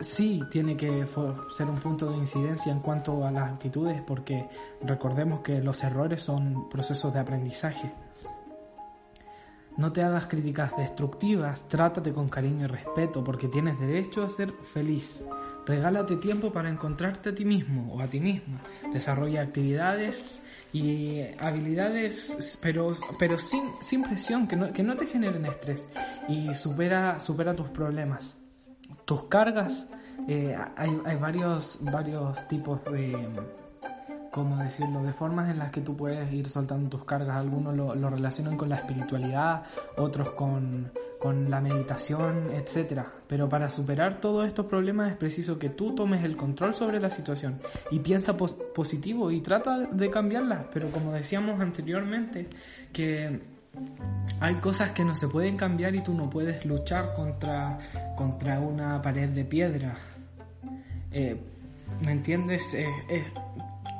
Sí 0.00 0.42
tiene 0.50 0.76
que 0.76 1.06
ser 1.50 1.66
un 1.68 1.78
punto 1.78 2.10
de 2.10 2.16
incidencia 2.16 2.72
en 2.72 2.80
cuanto 2.80 3.24
a 3.26 3.30
las 3.30 3.52
actitudes, 3.52 4.00
porque 4.02 4.48
recordemos 4.80 5.42
que 5.42 5.60
los 5.60 5.84
errores 5.84 6.22
son 6.22 6.68
procesos 6.70 7.12
de 7.12 7.20
aprendizaje. 7.20 7.92
No 9.76 9.92
te 9.92 10.02
hagas 10.02 10.26
críticas 10.26 10.76
destructivas, 10.76 11.66
trátate 11.68 12.12
con 12.12 12.28
cariño 12.28 12.64
y 12.64 12.68
respeto 12.68 13.24
porque 13.24 13.48
tienes 13.48 13.80
derecho 13.80 14.22
a 14.22 14.28
ser 14.28 14.52
feliz. 14.72 15.24
Regálate 15.64 16.16
tiempo 16.16 16.52
para 16.52 16.68
encontrarte 16.68 17.30
a 17.30 17.34
ti 17.34 17.44
mismo 17.44 17.94
o 17.94 18.00
a 18.00 18.06
ti 18.06 18.20
misma. 18.20 18.60
Desarrolla 18.92 19.42
actividades 19.42 20.42
y 20.72 21.20
habilidades, 21.38 22.58
pero, 22.60 22.94
pero 23.18 23.38
sin, 23.38 23.62
sin 23.80 24.02
presión, 24.02 24.46
que 24.46 24.56
no, 24.56 24.72
que 24.72 24.82
no 24.82 24.96
te 24.96 25.06
generen 25.06 25.46
estrés. 25.46 25.88
Y 26.28 26.52
supera, 26.54 27.18
supera 27.20 27.54
tus 27.54 27.68
problemas. 27.68 28.36
Tus 29.04 29.24
cargas, 29.24 29.88
eh, 30.28 30.54
hay, 30.76 31.00
hay 31.04 31.16
varios, 31.16 31.78
varios 31.80 32.46
tipos 32.48 32.84
de 32.84 33.40
¿cómo 34.32 34.56
decirlo? 34.56 35.02
De 35.02 35.12
formas 35.12 35.50
en 35.50 35.58
las 35.58 35.70
que 35.70 35.82
tú 35.82 35.94
puedes 35.94 36.32
ir 36.32 36.48
soltando 36.48 36.88
tus 36.88 37.04
cargas. 37.04 37.36
Algunos 37.36 37.76
lo, 37.76 38.10
relacionan 38.10 38.56
con 38.56 38.70
la 38.70 38.76
espiritualidad, 38.76 39.62
otros 39.96 40.30
con, 40.30 40.90
la 41.48 41.60
meditación, 41.60 42.50
etc. 42.50 43.02
Pero 43.28 43.48
para 43.48 43.68
superar 43.68 44.20
todos 44.20 44.48
estos 44.48 44.66
problemas 44.66 45.12
es 45.12 45.18
preciso 45.18 45.58
que 45.58 45.68
tú 45.68 45.94
tomes 45.94 46.24
el 46.24 46.36
control 46.36 46.74
sobre 46.74 46.98
la 46.98 47.10
situación 47.10 47.60
y 47.90 48.00
piensa 48.00 48.34
positivo 48.36 49.30
y 49.30 49.42
trata 49.42 49.80
de 49.80 50.10
cambiarlas. 50.10 50.64
Pero 50.72 50.90
como 50.90 51.12
decíamos 51.12 51.60
anteriormente, 51.60 52.48
que 52.90 53.38
hay 54.40 54.54
cosas 54.56 54.92
que 54.92 55.04
no 55.04 55.14
se 55.14 55.28
pueden 55.28 55.58
cambiar 55.58 55.94
y 55.94 56.02
tú 56.02 56.14
no 56.14 56.30
puedes 56.30 56.64
luchar 56.64 57.12
contra, 57.14 57.78
contra 58.16 58.58
una 58.60 59.00
pared 59.02 59.28
de 59.28 59.44
piedra. 59.44 59.94
Eh, 61.10 61.36
¿Me 62.02 62.12
entiendes? 62.12 62.72
es 62.72 63.26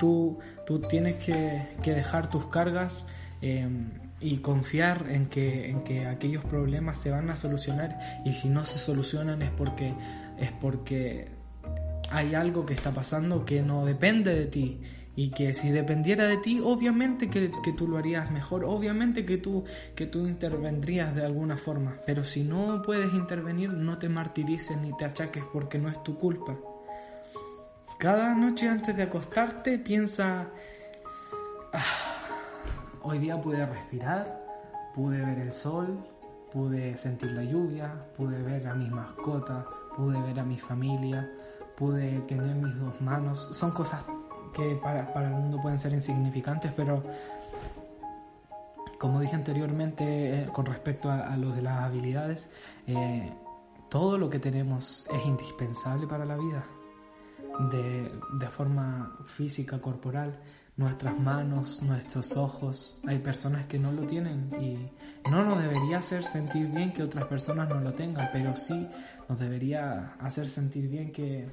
tú, 0.03 0.41
tú 0.67 0.81
tienes 0.81 1.15
que, 1.25 1.63
dejar 1.85 2.29
tus 2.29 2.47
cargas 2.47 3.07
em, 3.41 3.91
y 4.19 4.39
confiar 4.39 5.07
en 5.09 5.27
que, 5.27 5.71
en 5.71 5.85
que 5.85 6.09
aquellos 6.09 6.45
problemas 6.45 6.99
se 6.99 7.13
van 7.13 7.31
a 7.31 7.37
solucionar. 7.37 8.01
Y 8.25 8.33
si 8.33 8.49
no 8.49 8.65
se 8.65 8.81
solucionan 8.81 9.43
es 9.43 9.51
porque, 9.51 9.95
es 10.41 10.51
porque 10.61 11.29
hay 12.11 12.35
algo 12.35 12.67
que 12.67 12.75
está 12.75 12.91
pasando 12.91 13.45
que 13.45 13.63
no 13.63 13.87
depende 13.87 14.35
de 14.35 14.47
ti. 14.47 14.81
Y 15.15 15.31
que 15.31 15.55
si 15.55 15.71
dependiera 15.71 16.27
de 16.27 16.39
ti, 16.39 16.61
obviamente 16.65 17.31
que, 17.31 17.53
que, 17.63 17.73
tú 17.73 17.87
lo 17.87 17.97
harías 17.97 18.29
mejor, 18.33 18.65
obviamente 18.65 19.25
que 19.25 19.37
tú, 19.37 19.63
que 19.95 20.07
tú 20.07 20.27
intervendrías 20.27 21.15
de 21.15 21.25
alguna 21.25 21.57
forma, 21.57 21.99
pero 22.07 22.25
si 22.25 22.43
no 22.43 22.83
puedes 22.83 23.13
intervenir, 23.13 23.73
no 23.73 23.99
te 23.99 24.09
martirices 24.09 24.79
ni 24.79 24.97
te 24.97 25.05
achaques 25.05 25.45
porque 25.53 25.79
no 25.79 25.91
es 25.91 26.03
tu 26.03 26.19
culpa. 26.19 26.59
Cada 28.03 28.35
noche 28.35 28.69
antes 28.69 28.97
de 28.97 29.05
acostarte 29.05 29.79
piensa, 29.79 30.49
ah, 31.73 31.85
hoy 33.03 33.21
día 33.21 33.41
pude 33.41 33.65
respirar, 33.65 34.45
pude 34.93 35.25
ver 35.25 35.39
el 35.39 35.53
sol, 35.53 36.05
pude 36.51 36.97
sentir 36.97 37.31
la 37.31 37.45
lluvia, 37.45 38.09
pude 38.17 38.43
ver 38.43 38.67
a 38.67 38.75
mis 38.75 38.91
mascotas, 38.91 39.65
pude 39.95 40.21
ver 40.21 40.41
a 40.41 40.43
mi 40.43 40.59
familia, 40.59 41.31
pude 41.77 42.19
tener 42.23 42.57
mis 42.57 42.77
dos 42.77 43.01
manos. 43.01 43.51
Son 43.53 43.71
cosas 43.71 44.05
que 44.53 44.75
para, 44.83 45.09
el 45.25 45.35
mundo 45.35 45.63
pueden 45.63 45.79
ser 45.79 45.93
insignificantes, 45.93 46.73
pero 46.73 47.05
como 48.99 49.21
dije 49.21 49.37
anteriormente 49.37 50.41
eh, 50.41 50.49
con 50.53 50.67
respecto 50.67 51.09
a, 51.09 51.37
lo 51.37 51.53
de 51.53 51.63
las 51.63 51.79
habilidades, 51.79 52.49
eh, 52.89 53.33
todo 53.89 54.19
lo 54.19 54.29
que 54.29 54.41
tenemos 54.41 55.07
es 55.09 55.25
indispensable 55.25 56.09
para 56.09 56.25
la 56.25 56.37
vida 56.37 56.65
de, 57.71 58.11
forma 58.51 59.17
física, 59.25 59.81
corporal, 59.81 60.41
nuestras 60.77 61.19
manos, 61.19 61.83
nuestros 61.83 62.37
ojos. 62.37 62.99
Hay 63.07 63.19
personas 63.19 63.67
que 63.67 63.79
no 63.79 63.93
lo 63.93 64.07
tienen 64.07 64.51
y 64.61 64.91
no 65.31 65.45
nos 65.45 65.61
debería 65.63 65.99
hacer 65.99 66.25
sentir 66.25 66.69
bien 66.69 66.93
que 66.93 67.03
otras 67.03 67.27
personas 67.27 67.69
no 67.69 67.81
lo 67.81 67.93
tengan, 67.93 68.31
pero 68.33 68.57
sí 68.57 68.89
nos 69.29 69.39
debería 69.39 70.15
hacer 70.21 70.49
sentir 70.49 70.89
bien 70.89 71.13
que 71.13 71.49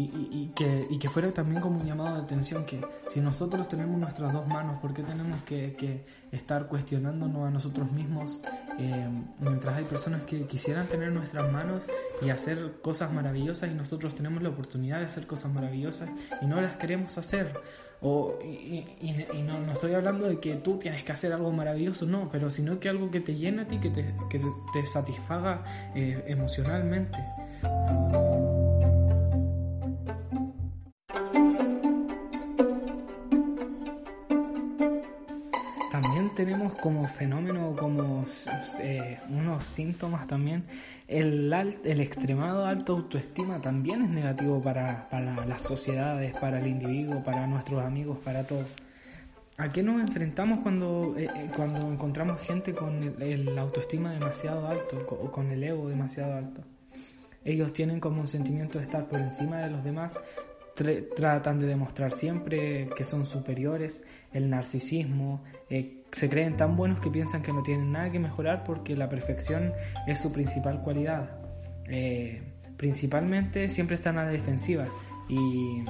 y, 0.00 0.52
que, 0.54 0.86
y 0.88 0.98
que 0.98 1.10
fuera 1.10 1.32
también 1.32 1.60
como 1.60 1.80
un 1.80 1.86
llamado 1.86 2.14
de 2.16 2.22
atención 2.22 2.64
que 2.64 2.80
si 3.08 3.20
nosotros 3.20 3.68
tenemos 3.68 3.98
nuestras 3.98 4.32
dos 4.32 4.46
manos, 4.46 4.78
¿por 4.80 4.94
qué 4.94 5.02
tenemos 5.02 5.42
que, 5.42 6.06
estar 6.30 6.68
cuestionándonos 6.68 7.48
a 7.48 7.50
nosotros 7.50 7.90
mismos 7.90 8.42
eh, 8.78 9.08
mientras 9.40 9.76
hay 9.76 9.84
personas 9.84 10.22
que 10.22 10.46
quisieran 10.46 10.86
tener 10.86 11.10
nuestras 11.10 11.50
manos 11.50 11.82
y 12.22 12.28
hacer 12.28 12.80
cosas 12.80 13.12
maravillosas 13.12 13.72
y 13.72 13.74
nosotros 13.74 14.14
tenemos 14.14 14.42
la 14.42 14.50
oportunidad 14.50 15.00
de 15.00 15.06
hacer 15.06 15.26
cosas 15.26 15.52
maravillosas 15.52 16.08
y 16.40 16.46
no 16.46 16.60
las 16.60 16.76
queremos 16.76 17.18
hacer? 17.18 17.58
O, 18.00 18.38
y, 18.40 19.42
no, 19.42 19.58
no, 19.58 19.72
estoy 19.72 19.94
hablando 19.94 20.28
de 20.28 20.38
que 20.38 20.54
tú 20.54 20.78
tienes 20.78 21.02
que 21.02 21.10
hacer 21.10 21.32
algo 21.32 21.50
maravilloso, 21.50 22.06
no, 22.06 22.28
pero 22.30 22.50
sino 22.50 22.78
que 22.78 22.88
algo 22.88 23.10
que 23.10 23.20
te 23.20 23.34
llene 23.34 23.62
a 23.62 23.66
ti, 23.66 23.78
que 23.80 23.90
te, 23.90 24.14
que 24.30 24.38
te 24.72 24.86
satisfaga 24.86 25.64
eh, 25.96 26.22
emocionalmente. 26.28 27.18
Tenemos 36.38 36.74
como 36.74 37.08
fenómeno, 37.08 37.74
como 37.76 38.24
eh, 38.80 39.18
unos 39.28 39.64
síntomas 39.64 40.24
también, 40.28 40.62
el, 41.08 41.52
el 41.52 42.00
extremado 42.00 42.64
alto 42.64 42.92
autoestima 42.92 43.60
también 43.60 44.02
es 44.02 44.08
negativo 44.08 44.62
para, 44.62 45.08
las 45.48 45.62
sociedades, 45.62 46.32
para 46.34 46.60
el 46.60 46.68
individuo, 46.68 47.24
para 47.24 47.44
nuestros 47.48 47.82
amigos, 47.84 48.18
para 48.18 48.44
todos. 48.46 48.68
¿A 49.56 49.72
qué 49.72 49.82
nos 49.82 50.00
enfrentamos 50.00 50.60
cuando, 50.60 51.16
eh, 51.18 51.24
eh, 51.24 51.50
cuando 51.56 51.90
encontramos 51.90 52.40
gente 52.42 52.72
con 52.72 53.02
el, 53.02 53.20
el, 53.20 53.58
autoestima 53.58 54.12
demasiado 54.12 54.68
alto 54.68 55.04
o 55.10 55.32
con 55.32 55.50
el 55.50 55.64
ego 55.64 55.88
demasiado 55.88 56.34
alto? 56.34 56.62
Ellos 57.44 57.72
tienen 57.72 57.98
como 57.98 58.20
un 58.20 58.28
sentimiento 58.28 58.78
de 58.78 58.84
estar 58.84 59.08
por 59.08 59.18
encima 59.18 59.58
de 59.58 59.70
los 59.70 59.82
demás, 59.82 60.20
tratan 61.16 61.58
de 61.58 61.66
demostrar 61.66 62.12
siempre 62.12 62.88
que 62.96 63.04
son 63.04 63.26
superiores, 63.26 64.04
el 64.32 64.48
narcisismo, 64.48 65.42
eh, 65.70 66.02
se 66.12 66.28
creen 66.28 66.56
tan 66.56 66.76
buenos 66.76 67.00
que 67.00 67.10
piensan 67.10 67.42
que 67.42 67.52
no 67.52 67.62
tienen 67.62 67.92
nada 67.92 68.10
que 68.10 68.18
mejorar 68.18 68.64
porque 68.64 68.96
la 68.96 69.08
perfección 69.08 69.72
es 70.06 70.20
su 70.20 70.32
principal 70.32 70.82
cualidad. 70.82 71.30
Eh, 71.86 72.42
principalmente 72.76 73.68
siempre 73.68 73.96
están 73.96 74.18
a 74.18 74.24
la 74.24 74.30
defensiva 74.30 74.86
y 75.28 75.84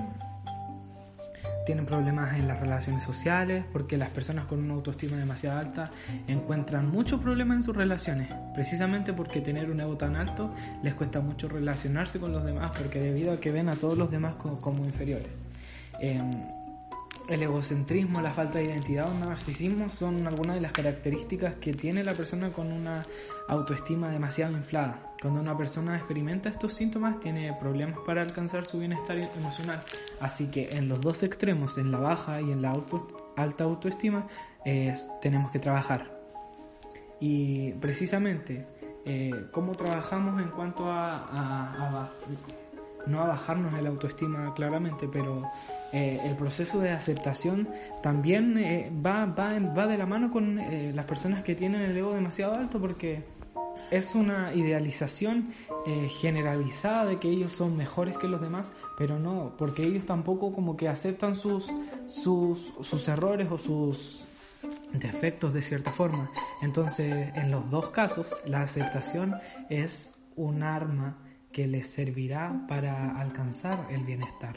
tienen 1.68 1.84
problemas 1.84 2.34
en 2.38 2.48
las 2.48 2.58
relaciones 2.60 3.04
sociales, 3.04 3.62
porque 3.70 3.98
las 3.98 4.08
personas 4.08 4.46
con 4.46 4.58
una 4.58 4.72
autoestima 4.72 5.18
demasiado 5.18 5.58
alta 5.58 5.90
encuentran 6.26 6.90
muchos 6.90 7.20
problemas 7.20 7.58
en 7.58 7.62
sus 7.62 7.76
relaciones, 7.76 8.30
precisamente 8.54 9.12
porque 9.12 9.42
tener 9.42 9.70
un 9.70 9.78
ego 9.78 9.94
tan 9.98 10.16
alto 10.16 10.50
les 10.82 10.94
cuesta 10.94 11.20
mucho 11.20 11.46
relacionarse 11.46 12.18
con 12.18 12.32
los 12.32 12.42
demás, 12.42 12.70
porque 12.70 13.00
debido 13.00 13.34
a 13.34 13.40
que 13.40 13.50
ven 13.50 13.68
a 13.68 13.74
todos 13.74 13.98
los 13.98 14.10
demás 14.10 14.36
como, 14.36 14.82
inferiores. 14.82 15.38
Em, 16.00 16.30
el 17.28 17.42
egocentrismo, 17.42 18.22
la 18.22 18.32
falta 18.32 18.58
de 18.58 18.64
identidad 18.64 19.10
o 19.10 19.14
narcisismo 19.14 19.88
son 19.90 20.26
algunas 20.26 20.56
de 20.56 20.62
las 20.62 20.72
características 20.72 21.54
que 21.56 21.74
tiene 21.74 22.02
la 22.02 22.14
persona 22.14 22.50
con 22.50 22.72
una 22.72 23.04
autoestima 23.48 24.10
demasiado 24.10 24.56
inflada. 24.56 25.14
Cuando 25.20 25.40
una 25.40 25.56
persona 25.56 25.96
experimenta 25.96 26.48
estos 26.48 26.72
síntomas 26.72 27.20
tiene 27.20 27.52
problemas 27.60 27.98
para 28.06 28.22
alcanzar 28.22 28.66
su 28.66 28.78
bienestar 28.78 29.18
emocional. 29.18 29.82
Así 30.20 30.50
que 30.50 30.70
en 30.70 30.88
los 30.88 31.00
dos 31.00 31.22
extremos, 31.22 31.76
en 31.76 31.92
la 31.92 31.98
baja 31.98 32.40
y 32.40 32.50
en 32.50 32.62
la 32.62 32.72
alta 33.36 33.64
autoestima, 33.64 34.26
tenemos 35.20 35.50
que 35.50 35.58
trabajar. 35.58 36.18
Y 37.20 37.72
precisamente, 37.72 38.66
eh, 39.04 39.48
¿cómo 39.52 39.72
trabajamos 39.72 40.40
en 40.40 40.48
cuanto 40.48 40.90
a 40.90 42.10
no 43.06 43.22
a 43.22 43.28
bajarnos 43.28 43.74
el 43.74 43.86
autoestima 43.86 44.52
claramente, 44.54 45.08
pero 45.08 45.42
eh, 45.92 46.20
el 46.24 46.36
proceso 46.36 46.80
de 46.80 46.90
aceptación 46.90 47.68
también 48.02 48.58
eh, 48.58 48.92
va, 49.04 49.26
va, 49.26 49.58
va, 49.58 49.86
de 49.86 49.96
la 49.96 50.06
mano 50.06 50.30
con 50.30 50.58
eh, 50.58 50.92
las 50.94 51.06
personas 51.06 51.42
que 51.42 51.54
tienen 51.54 51.80
el 51.80 51.96
ego 51.96 52.12
demasiado 52.12 52.54
alto 52.54 52.78
porque 52.78 53.24
es 53.90 54.14
una 54.14 54.52
idealización 54.54 55.52
generalizada 56.20 57.06
de 57.06 57.18
que 57.18 57.30
ellos 57.30 57.52
son 57.52 57.76
mejores 57.76 58.18
que 58.18 58.26
los 58.26 58.42
demás, 58.42 58.72
pero 58.98 59.18
no, 59.18 59.54
porque 59.56 59.84
ellos 59.84 60.04
tampoco 60.04 60.52
como 60.52 60.76
que 60.76 60.88
aceptan 60.88 61.36
sus, 61.36 61.70
sus, 62.08 62.74
sus 62.82 63.08
errores 63.08 63.48
o 63.50 63.56
sus 63.56 64.26
defectos 64.92 65.54
de 65.54 65.62
cierta 65.62 65.92
forma. 65.92 66.30
Entonces, 66.60 67.30
en 67.36 67.50
los 67.50 67.70
dos 67.70 67.88
casos, 67.90 68.38
la 68.44 68.62
aceptación 68.62 69.36
es 69.70 70.12
un 70.36 70.62
arma 70.62 71.16
que 71.58 71.66
les 71.66 71.88
servirá 71.88 72.54
para 72.68 73.18
alcanzar 73.18 73.88
el 73.90 74.04
bienestar. 74.04 74.56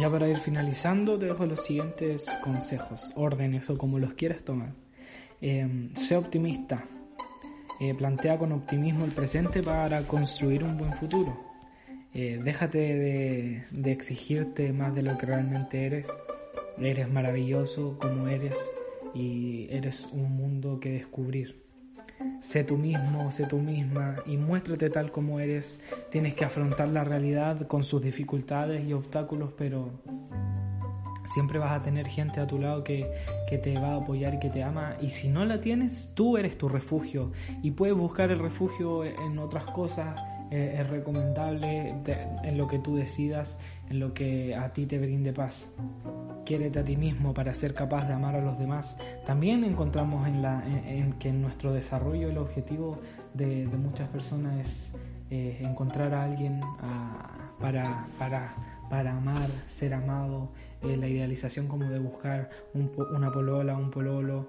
Ya 0.00 0.10
para 0.10 0.28
ir 0.30 0.38
finalizando, 0.38 1.18
te 1.18 1.26
dejo 1.26 1.44
los 1.44 1.62
siguientes 1.62 2.24
consejos, 2.42 3.12
órdenes 3.16 3.68
o 3.68 3.76
como 3.76 3.98
los 3.98 4.14
quieras 4.14 4.42
tomar. 4.42 4.72
Eh, 5.42 5.90
sé 5.94 6.16
optimista. 6.16 6.82
Eh, 7.80 7.94
plantea 7.94 8.38
con 8.38 8.52
optimismo 8.52 9.04
el 9.04 9.12
presente 9.12 9.62
para 9.62 10.00
construir 10.04 10.64
un 10.64 10.78
buen 10.78 10.94
futuro. 10.94 11.38
Eh, 12.14 12.40
déjate 12.42 12.78
de 13.70 13.92
exigirte 13.92 14.72
más 14.72 14.94
de 14.94 15.02
lo 15.02 15.18
que 15.18 15.26
realmente 15.26 15.84
eres. 15.84 16.08
Eres 16.78 17.10
maravilloso 17.10 17.98
como 18.00 18.28
eres 18.28 18.70
y 19.14 19.68
eres 19.70 20.06
un 20.12 20.36
mundo 20.36 20.80
que 20.80 20.90
descubrir. 20.90 21.62
Sé 22.40 22.64
tú 22.64 22.76
mismo, 22.76 23.30
sé 23.30 23.46
tú 23.46 23.58
misma 23.58 24.16
y 24.26 24.36
muéstrate 24.36 24.90
tal 24.90 25.10
como 25.12 25.40
eres. 25.40 25.80
Tienes 26.10 26.34
que 26.34 26.44
afrontar 26.44 26.88
la 26.88 27.04
realidad 27.04 27.66
con 27.66 27.84
sus 27.84 28.02
dificultades 28.02 28.84
y 28.84 28.92
obstáculos, 28.92 29.52
pero 29.56 29.90
siempre 31.32 31.58
vas 31.58 31.72
a 31.72 31.82
tener 31.82 32.06
gente 32.06 32.40
a 32.40 32.46
tu 32.46 32.58
lado 32.58 32.84
que, 32.84 33.10
te 33.62 33.74
va 33.74 33.94
a 33.94 33.96
apoyar 33.96 34.38
que 34.38 34.48
te 34.48 34.62
ama. 34.62 34.96
Y 35.00 35.10
si 35.10 35.28
no 35.28 35.44
la 35.44 35.60
tienes, 35.60 36.12
tú 36.14 36.36
eres 36.36 36.56
tu 36.56 36.68
refugio. 36.68 37.32
Y 37.62 37.72
puedes 37.72 37.96
buscar 37.96 38.30
el 38.30 38.38
refugio 38.38 39.04
en 39.04 39.38
otras 39.38 39.64
cosas. 39.64 40.18
Eh, 40.52 40.76
es 40.82 40.90
recomendable 40.90 41.94
en 42.42 42.58
lo 42.58 42.68
que 42.68 42.78
tú 42.78 42.94
decidas, 42.94 43.58
en 43.88 44.00
lo 44.00 44.12
que 44.12 44.54
a 44.54 44.70
ti 44.70 44.84
te 44.84 44.98
brinde 44.98 45.32
paz. 45.32 45.74
Quiérete 46.44 46.80
a 46.80 46.84
ti 46.84 46.94
mismo 46.94 47.32
para 47.32 47.54
ser 47.54 47.72
capaz 47.72 48.06
de 48.06 48.12
amar 48.12 48.36
a 48.36 48.42
los 48.42 48.58
demás. 48.58 48.98
También 49.24 49.64
encontramos 49.64 50.28
en, 50.28 50.42
la, 50.42 50.62
en, 50.86 51.14
que 51.14 51.30
en 51.30 51.40
nuestro 51.40 51.72
desarrollo 51.72 52.28
el 52.28 52.36
objetivo 52.36 53.00
de, 53.32 53.66
muchas 53.66 54.10
personas 54.10 54.58
es 54.60 54.92
eh, 55.30 55.56
encontrar 55.62 56.12
a 56.12 56.24
alguien 56.24 56.60
para, 57.58 58.06
para, 58.18 58.54
para 58.90 59.16
amar, 59.16 59.48
ser 59.66 59.94
amado, 59.94 60.50
eh, 60.82 60.98
la 60.98 61.08
idealización 61.08 61.66
como 61.66 61.86
de 61.86 61.98
buscar 61.98 62.50
un, 62.74 62.92
una 63.16 63.32
polola, 63.32 63.74
un 63.74 63.90
pololo, 63.90 64.46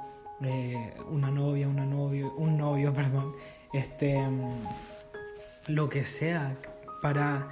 una 1.09 1.31
novia, 1.31 1.69
una 1.69 1.85
novio, 1.85 2.33
un 2.35 2.57
novio, 2.57 2.93
perdón, 2.93 3.31
este, 3.71 4.21
lo 5.67 5.89
que 5.89 6.05
sea, 6.05 6.55
para, 7.01 7.49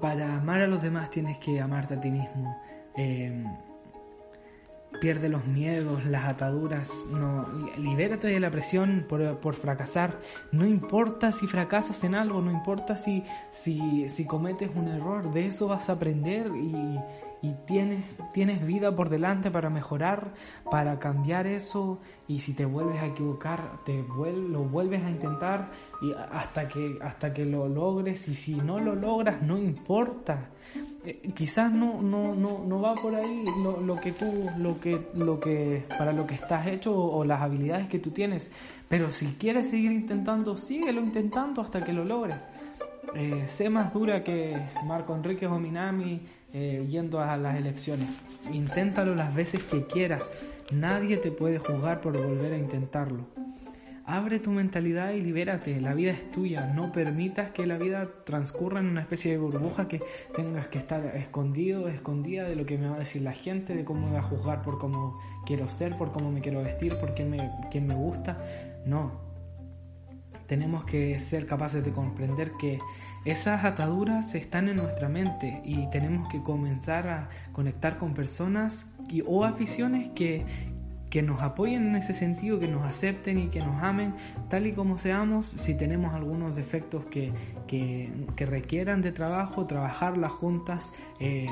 para 0.00 0.36
amar 0.36 0.60
a 0.60 0.66
los 0.66 0.82
demás 0.82 1.10
tienes 1.10 1.38
que 1.38 1.60
amarte 1.60 1.94
a 1.94 2.00
ti 2.00 2.10
mismo. 2.10 2.56
Eh, 2.96 3.44
pierde 5.00 5.28
los 5.28 5.46
miedos, 5.46 6.04
las 6.04 6.24
ataduras, 6.26 6.92
no, 7.10 7.46
libérate 7.78 8.28
de 8.28 8.38
la 8.38 8.50
presión 8.50 9.06
por, 9.08 9.40
por, 9.40 9.54
fracasar. 9.54 10.20
No 10.52 10.66
importa 10.66 11.32
si 11.32 11.46
fracasas 11.46 12.04
en 12.04 12.14
algo, 12.14 12.40
no 12.40 12.50
importa 12.50 12.96
si, 12.96 13.24
si, 13.50 14.08
si 14.08 14.26
cometes 14.26 14.70
un 14.74 14.88
error, 14.88 15.32
de 15.32 15.46
eso 15.46 15.68
vas 15.68 15.88
a 15.88 15.94
aprender 15.94 16.46
y, 16.54 16.98
y 17.42 17.54
tienes, 17.66 18.04
tienes 18.32 18.64
vida 18.64 18.94
por 18.94 19.08
delante 19.10 19.50
para 19.50 19.68
mejorar, 19.68 20.32
para 20.70 20.98
cambiar 21.00 21.46
eso 21.46 22.00
y 22.28 22.38
si 22.38 22.54
te 22.54 22.64
vuelves 22.64 23.00
a 23.00 23.06
equivocar, 23.06 23.80
te 23.84 24.04
lo 24.04 24.64
vuelves 24.64 25.02
a 25.04 25.10
intentar 25.10 25.72
y 26.00 26.12
hasta 26.12 26.68
que, 26.68 26.98
hasta 27.02 27.34
que 27.34 27.44
lo 27.44 27.68
logres 27.68 28.28
y 28.28 28.34
si 28.34 28.54
no 28.54 28.78
lo 28.78 28.94
logras 28.94 29.42
no 29.42 29.58
importa. 29.58 30.50
Eh, 31.04 31.32
quizás 31.34 31.72
no, 31.72 32.00
no, 32.00 32.34
no, 32.34 32.64
no 32.64 32.80
va 32.80 32.94
por 32.94 33.14
ahí 33.16 33.44
lo, 33.62 33.80
lo, 33.80 33.96
que 33.96 34.12
tú, 34.12 34.48
lo 34.58 34.78
que, 34.78 35.08
lo 35.14 35.40
que, 35.40 35.84
para 35.98 36.12
lo 36.12 36.26
que 36.26 36.34
estás 36.34 36.68
hecho 36.68 36.96
o, 36.96 37.24
las 37.24 37.40
habilidades 37.40 37.88
que 37.88 37.98
tú 37.98 38.10
tienes, 38.10 38.50
pero 38.88 39.10
si 39.10 39.26
quieres 39.34 39.68
seguir 39.68 39.90
intentando, 39.90 40.56
síguelo 40.56 41.00
intentando 41.00 41.60
hasta 41.60 41.84
que 41.84 41.92
lo 41.92 42.04
logres. 42.04 42.36
Eh, 43.14 43.44
sé 43.46 43.68
más 43.68 43.92
dura 43.92 44.24
que 44.24 44.56
Marco 44.86 45.14
Enrique 45.14 45.46
o 45.46 45.58
Minami 45.58 46.20
eh, 46.52 46.86
yendo 46.88 47.20
a 47.20 47.36
las 47.36 47.56
elecciones. 47.56 48.08
Inténtalo 48.52 49.14
las 49.14 49.34
veces 49.34 49.64
que 49.64 49.86
quieras. 49.86 50.30
Nadie 50.72 51.16
te 51.18 51.30
puede 51.30 51.58
juzgar 51.58 52.00
por 52.00 52.16
volver 52.16 52.54
a 52.54 52.58
intentarlo. 52.58 53.26
Abre 54.04 54.40
tu 54.40 54.50
mentalidad 54.50 55.12
y 55.12 55.20
libérate. 55.20 55.80
La 55.80 55.94
vida 55.94 56.10
es 56.10 56.30
tuya. 56.32 56.66
No 56.66 56.90
permitas 56.90 57.50
que 57.50 57.66
la 57.66 57.78
vida 57.78 58.08
transcurra 58.24 58.80
en 58.80 58.86
una 58.86 59.00
especie 59.00 59.30
de 59.30 59.38
burbuja 59.38 59.86
que 59.86 60.02
tengas 60.34 60.66
que 60.68 60.78
estar 60.78 61.04
escondido, 61.16 61.88
escondida 61.88 62.44
de 62.44 62.56
lo 62.56 62.66
que 62.66 62.78
me 62.78 62.88
va 62.88 62.96
a 62.96 63.00
decir 63.00 63.22
la 63.22 63.32
gente, 63.32 63.76
de 63.76 63.84
cómo 63.84 64.08
me 64.08 64.14
va 64.14 64.20
a 64.20 64.24
juzgar 64.24 64.62
por 64.62 64.78
cómo 64.78 65.20
quiero 65.46 65.68
ser, 65.68 65.96
por 65.96 66.10
cómo 66.10 66.32
me 66.32 66.40
quiero 66.40 66.62
vestir, 66.62 66.98
por 66.98 67.14
quién 67.14 67.30
me, 67.30 67.50
quién 67.70 67.86
me 67.86 67.94
gusta. 67.94 68.38
No. 68.84 69.31
Tenemos 70.46 70.84
que 70.84 71.18
ser 71.18 71.46
capaces 71.46 71.84
de 71.84 71.92
comprender 71.92 72.52
que 72.52 72.78
esas 73.24 73.64
ataduras 73.64 74.34
están 74.34 74.68
en 74.68 74.76
nuestra 74.76 75.08
mente 75.08 75.60
y 75.64 75.88
tenemos 75.90 76.28
que 76.28 76.42
comenzar 76.42 77.06
a 77.08 77.28
conectar 77.52 77.96
con 77.96 78.14
personas 78.14 78.88
y, 79.08 79.22
o 79.24 79.44
aficiones 79.44 80.10
que, 80.14 80.44
que 81.08 81.22
nos 81.22 81.40
apoyen 81.42 81.88
en 81.88 81.96
ese 81.96 82.14
sentido, 82.14 82.58
que 82.58 82.68
nos 82.68 82.84
acepten 82.84 83.38
y 83.38 83.48
que 83.48 83.60
nos 83.60 83.82
amen 83.82 84.14
tal 84.48 84.66
y 84.66 84.72
como 84.72 84.98
seamos. 84.98 85.46
Si 85.46 85.74
tenemos 85.76 86.14
algunos 86.14 86.56
defectos 86.56 87.04
que, 87.04 87.32
que, 87.66 88.46
requieran 88.46 89.02
de 89.02 89.12
trabajo, 89.12 89.66
trabajarlas 89.66 90.32
juntas, 90.32 90.90
eh, 91.20 91.46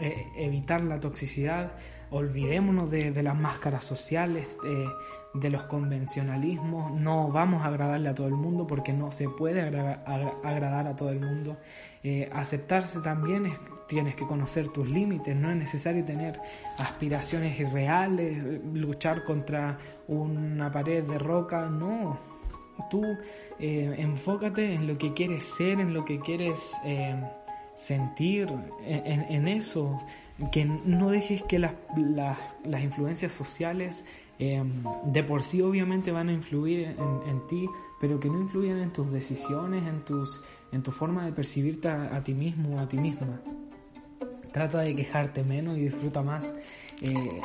eh, 0.00 0.26
evitar 0.36 0.82
la 0.82 1.00
toxicidad, 1.00 1.72
olvidémonos 2.10 2.90
de, 2.90 3.22
las 3.22 3.38
máscaras 3.38 3.84
sociales. 3.84 4.46
De 5.34 5.50
los 5.50 5.64
convencionalismos, 5.64 6.90
no 6.90 7.28
vamos 7.28 7.62
a 7.62 7.66
agradarle 7.66 8.08
a 8.08 8.14
todo 8.14 8.26
el 8.26 8.34
mundo 8.34 8.66
porque 8.66 8.94
no 8.94 9.12
se 9.12 9.28
puede 9.28 9.60
agradar 9.60 10.86
a 10.86 10.96
todo 10.96 11.10
el 11.10 11.20
mundo. 11.20 11.58
Eh, 12.02 12.28
aceptarse 12.32 13.00
también 13.00 13.46
es, 13.46 13.54
tienes 13.88 14.14
que 14.14 14.26
conocer 14.26 14.68
tus 14.68 14.88
límites, 14.88 15.34
no 15.34 15.50
es 15.50 15.56
necesario 15.56 16.04
tener 16.04 16.40
aspiraciones 16.78 17.58
irreales, 17.58 18.62
luchar 18.72 19.24
contra 19.24 19.76
una 20.06 20.70
pared 20.70 21.02
de 21.04 21.18
roca, 21.18 21.68
no. 21.68 22.18
Tú 22.88 23.04
eh, 23.58 23.94
enfócate 23.98 24.74
en 24.74 24.86
lo 24.86 24.96
que 24.96 25.12
quieres 25.12 25.44
ser, 25.44 25.80
en 25.80 25.92
lo 25.92 26.04
que 26.04 26.20
quieres 26.20 26.72
eh, 26.84 27.20
sentir, 27.74 28.48
en, 28.84 29.48
eso, 29.48 29.98
que 30.52 30.64
no 30.64 31.10
dejes 31.10 31.42
que 31.42 31.58
las, 31.58 31.72
las 32.64 32.82
influencias 32.82 33.32
sociales 33.32 34.04
Em, 34.38 34.84
de 35.04 35.24
por 35.24 35.42
sí 35.42 35.60
obviamente 35.62 36.12
van 36.12 36.28
a 36.28 36.32
influir 36.32 36.94
en, 37.26 37.46
ti, 37.48 37.68
pero 38.00 38.20
que 38.20 38.28
no 38.28 38.40
influyan 38.40 38.78
en 38.78 38.92
tus 38.92 39.10
decisiones, 39.10 39.84
en, 39.84 40.04
tus, 40.04 40.40
en 40.70 40.82
tu 40.84 40.92
forma 40.92 41.26
de 41.26 41.32
percibirte 41.32 41.88
a, 41.88 42.22
ti 42.22 42.34
mismo 42.34 42.76
o 42.76 42.78
a 42.78 42.86
ti 42.86 42.98
misma. 42.98 43.40
Trata 44.52 44.78
de 44.78 44.94
quejarte 44.94 45.42
menos 45.42 45.76
y 45.76 45.82
disfruta 45.82 46.22
más. 46.22 46.54
Eh, 47.02 47.40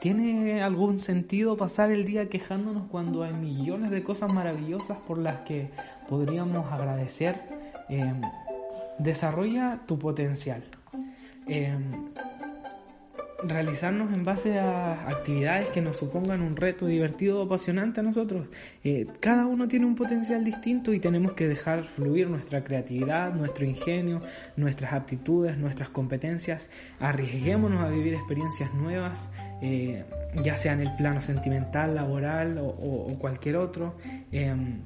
¿Tiene 0.00 0.62
algún 0.62 1.00
sentido 1.00 1.56
pasar 1.56 1.90
el 1.90 2.06
día 2.06 2.28
quejándonos 2.28 2.86
cuando 2.88 3.24
hay 3.24 3.32
millones 3.32 3.90
de 3.90 4.04
cosas 4.04 4.32
maravillosas 4.32 4.98
por 4.98 5.18
las 5.18 5.38
que 5.40 5.70
podríamos 6.08 6.70
agradecer? 6.70 7.42
Em, 7.88 8.22
desarrolla 8.98 9.80
tu 9.86 9.98
potencial. 9.98 10.64
Em, 11.46 12.10
realizarnos 13.42 14.12
en 14.12 14.24
base 14.24 14.58
a 14.58 15.08
actividades 15.08 15.68
que 15.68 15.82
nos 15.82 15.96
supongan 15.96 16.40
un 16.40 16.56
reto 16.56 16.86
divertido 16.86 17.40
o 17.40 17.44
apasionante 17.44 18.00
a 18.00 18.02
nosotros. 18.02 18.48
Eh, 18.82 19.06
cada 19.20 19.46
uno 19.46 19.68
tiene 19.68 19.86
un 19.86 19.94
potencial 19.94 20.44
distinto 20.44 20.92
y 20.92 21.00
tenemos 21.00 21.32
que 21.32 21.46
dejar 21.46 21.84
fluir 21.84 22.28
nuestra 22.28 22.64
creatividad, 22.64 23.34
nuestro 23.34 23.64
ingenio, 23.64 24.22
nuestras 24.56 24.92
aptitudes, 24.92 25.58
nuestras 25.58 25.90
competencias. 25.90 26.70
Arriesguémonos 26.98 27.82
a 27.82 27.88
vivir 27.88 28.14
experiencias 28.14 28.72
nuevas, 28.74 29.30
eh, 29.60 30.04
ya 30.42 30.56
sea 30.56 30.72
en 30.72 30.80
el 30.80 30.96
plano 30.96 31.20
sentimental, 31.20 31.94
laboral 31.94 32.58
o, 32.58 33.16
cualquier 33.18 33.56
otro. 33.56 33.96
Em, 34.32 34.80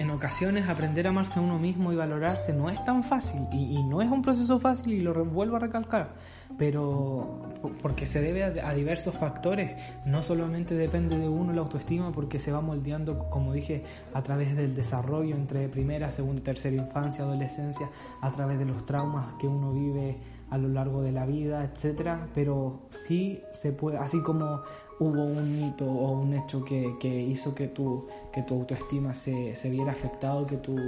en 0.00 0.08
ocasiones 0.08 0.66
aprender 0.66 1.06
a 1.06 1.10
amarse 1.10 1.38
a 1.38 1.42
uno 1.42 1.58
mismo 1.58 1.92
y 1.92 1.96
valorarse 1.96 2.54
no 2.54 2.70
es 2.70 2.82
tan 2.86 3.04
fácil 3.04 3.42
y, 3.52 3.82
no 3.82 4.00
es 4.00 4.10
un 4.10 4.22
proceso 4.22 4.58
fácil 4.58 4.94
y 4.94 5.00
lo 5.00 5.12
vuelvo 5.26 5.56
a 5.56 5.58
recalcar, 5.58 6.14
pero 6.56 7.42
porque 7.82 8.06
se 8.06 8.22
debe 8.22 8.44
a, 8.44 8.72
diversos 8.72 9.14
factores, 9.14 9.78
no 10.06 10.22
solamente 10.22 10.74
depende 10.74 11.18
de 11.18 11.28
uno 11.28 11.52
la 11.52 11.60
autoestima 11.60 12.12
porque 12.12 12.38
se 12.38 12.50
va 12.50 12.62
moldeando, 12.62 13.28
como 13.28 13.52
dije, 13.52 13.84
a 14.14 14.22
través 14.22 14.56
del 14.56 14.74
desarrollo 14.74 15.36
entre 15.36 15.68
primera, 15.68 16.10
segunda, 16.10 16.42
tercera 16.42 16.76
infancia, 16.76 17.24
adolescencia, 17.24 17.90
a 18.22 18.32
través 18.32 18.58
de 18.58 18.64
los 18.64 18.86
traumas 18.86 19.34
que 19.38 19.48
uno 19.48 19.72
vive 19.72 20.16
a 20.48 20.56
lo 20.56 20.68
largo 20.68 21.02
de 21.02 21.12
la 21.12 21.26
vida, 21.26 21.62
etcétera, 21.62 22.26
pero 22.34 22.86
sí 22.88 23.42
se 23.52 23.72
puede, 23.72 23.98
así 23.98 24.22
como 24.22 24.62
hubo 25.00 25.24
un 25.24 25.64
hito 25.64 25.90
o 25.90 26.12
un 26.12 26.34
hecho 26.34 26.64
que, 26.64 27.08
hizo 27.08 27.54
que 27.54 27.68
tu, 27.68 28.06
que 28.32 28.42
tu 28.42 28.54
autoestima 28.54 29.14
se, 29.14 29.56
se 29.56 29.70
viera 29.70 29.92
afectado, 29.92 30.46
que 30.46 30.58
tú 30.58 30.78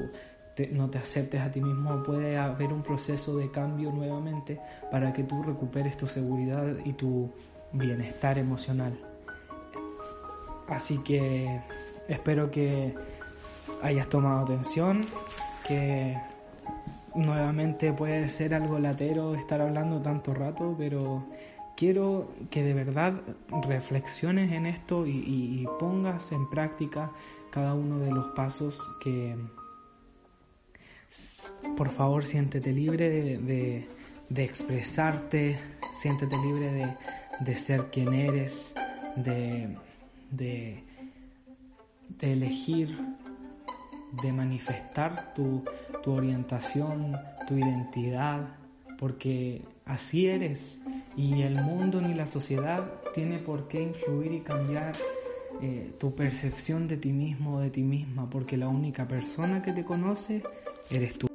no 0.71 0.91
te 0.91 0.99
aceptes 0.99 1.41
a 1.41 1.51
ti 1.51 1.61
mismo, 1.61 2.03
puede 2.03 2.37
haber 2.37 2.73
un 2.73 2.83
proceso 2.83 3.37
de 3.39 3.51
cambio 3.51 3.91
nuevamente 3.91 4.61
para 4.91 5.13
que 5.13 5.25
tú 5.25 5.43
recuperes 5.43 5.97
tu 5.97 6.07
seguridad 6.07 6.77
y 6.85 6.93
tu 6.93 7.31
bienestar 7.73 8.39
emocional. 8.39 8.93
Así 10.69 10.99
que 10.99 11.61
espero 12.07 12.51
que 12.51 12.95
hayas 13.83 14.09
tomado 14.09 14.41
atención, 14.41 15.07
que 15.67 16.19
nuevamente 17.15 17.93
puede 17.95 18.29
ser 18.29 18.55
algo 18.55 18.79
latero 18.79 19.35
estar 19.35 19.61
hablando 19.63 20.01
tanto 20.03 20.35
rato, 20.35 20.75
pero 20.77 21.25
quiero 21.77 22.33
que 22.51 22.63
de 22.63 22.75
verdad 22.75 23.23
reflexiones 23.67 24.53
en 24.53 24.67
esto 24.67 25.07
y, 25.07 25.67
pongas 25.79 26.33
en 26.33 26.49
práctica 26.49 27.13
cada 27.51 27.75
uno 27.75 27.99
de 27.99 28.11
los 28.11 28.33
pasos 28.35 28.81
que, 29.03 29.37
por 31.77 31.91
favor, 31.91 32.25
siéntete 32.25 32.73
libre 32.73 33.09
de, 33.09 33.89
expresarte, 34.45 35.59
siéntete 35.93 36.37
libre 36.37 36.97
de, 37.41 37.57
ser 37.57 37.91
quien 37.91 38.15
eres, 38.15 38.75
de, 39.17 39.77
de 40.31 40.83
elegir 42.21 42.97
de 44.21 44.33
manifestar 44.33 45.33
tu, 45.35 45.65
orientación, 46.05 47.17
tu 47.47 47.57
identidad, 47.57 48.57
porque 48.99 49.63
así 49.85 50.27
eres 50.27 50.81
y 51.17 51.43
el 51.43 51.57
mundo 51.57 52.01
ni 52.01 52.15
la 52.15 52.27
sociedad 52.27 53.01
tiene 53.15 53.39
por 53.39 53.69
qué 53.69 53.83
influir 53.83 54.33
y 54.33 54.41
cambiar 54.41 54.93
eh, 55.61 55.93
tu 55.99 56.15
percepción 56.15 56.89
de 56.89 56.97
ti 56.97 57.13
mismo 57.13 57.57
o 57.57 57.61
de 57.61 57.71
ti 57.71 57.83
misma, 57.83 58.29
porque 58.29 58.57
la 58.57 58.69
única 58.69 59.07
persona 59.07 59.63
que 59.63 59.73
te 59.73 59.85
conoce 59.85 60.43
eres 60.91 61.15
tú. 61.15 61.32